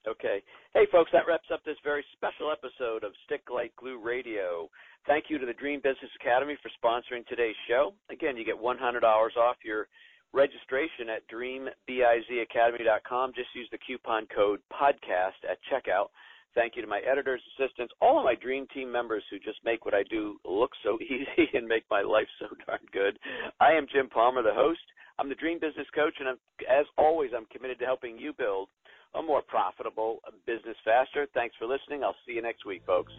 Okay. 0.06 0.42
Hey, 0.74 0.86
folks, 0.92 1.12
that 1.14 1.28
wraps 1.28 1.48
up 1.52 1.64
this 1.66 1.78
very 1.84 2.06
special 2.14 2.52
episode 2.52 3.04
of 3.04 3.14
Stick 3.26 3.44
Like 3.54 3.76
Glue 3.76 4.00
Radio. 4.00 4.70
Thank 5.06 5.26
you 5.30 5.38
to 5.38 5.46
the 5.46 5.54
Dream 5.54 5.80
Business 5.84 6.12
Academy 6.22 6.58
for 6.62 6.70
sponsoring 6.78 7.26
today's 7.28 7.56
show. 7.68 7.94
Again, 8.12 8.38
you 8.38 8.46
get 8.46 8.56
$100 8.56 9.04
off 9.04 9.58
your 9.64 9.88
registration 10.34 11.10
at 11.10 11.28
dreambizacademy.com. 11.30 13.34
Just 13.34 13.56
use 13.56 13.68
the 13.72 13.80
coupon 13.86 14.28
code 14.34 14.60
PODCAST 14.72 15.44
at 15.50 15.58
checkout. 15.72 16.08
Thank 16.56 16.76
you 16.76 16.82
to 16.82 16.88
my 16.88 17.02
editors, 17.10 17.42
assistants, 17.54 17.94
all 18.02 18.18
of 18.18 18.26
my 18.26 18.36
dream 18.36 18.66
team 18.74 18.92
members 18.92 19.24
who 19.30 19.38
just 19.40 19.60
make 19.64 19.86
what 19.86 19.94
I 19.94 20.04
do 20.10 20.38
look 20.44 20.72
so 20.84 20.98
easy 21.02 21.50
and 21.54 21.68
make 21.68 21.84
my 21.90 22.02
life 22.02 22.28
so 22.40 22.48
darn 22.66 22.80
good. 22.92 23.20
I 23.60 23.74
am 23.74 23.88
Jim 23.92 24.10
Palmer, 24.10 24.42
the 24.42 24.54
host. 24.54 24.80
I'm 25.20 25.30
the 25.30 25.36
Dream 25.36 25.60
Business 25.60 25.88
Coach, 25.96 26.16
and 26.20 26.30
I'm, 26.30 26.38
as 26.70 26.86
always, 26.98 27.32
I'm 27.36 27.46
committed 27.46 27.80
to 27.80 27.86
helping 27.86 28.18
you 28.18 28.34
build 28.34 28.70
a 29.15 29.22
more 29.22 29.41
profitable 29.41 30.20
business 30.46 30.78
faster. 30.84 31.28
Thanks 31.34 31.56
for 31.58 31.65
listening. 31.65 32.04
I'll 32.04 32.15
see 32.26 32.34
you 32.34 32.41
next 32.41 32.65
week, 32.65 32.84
folks. 32.86 33.13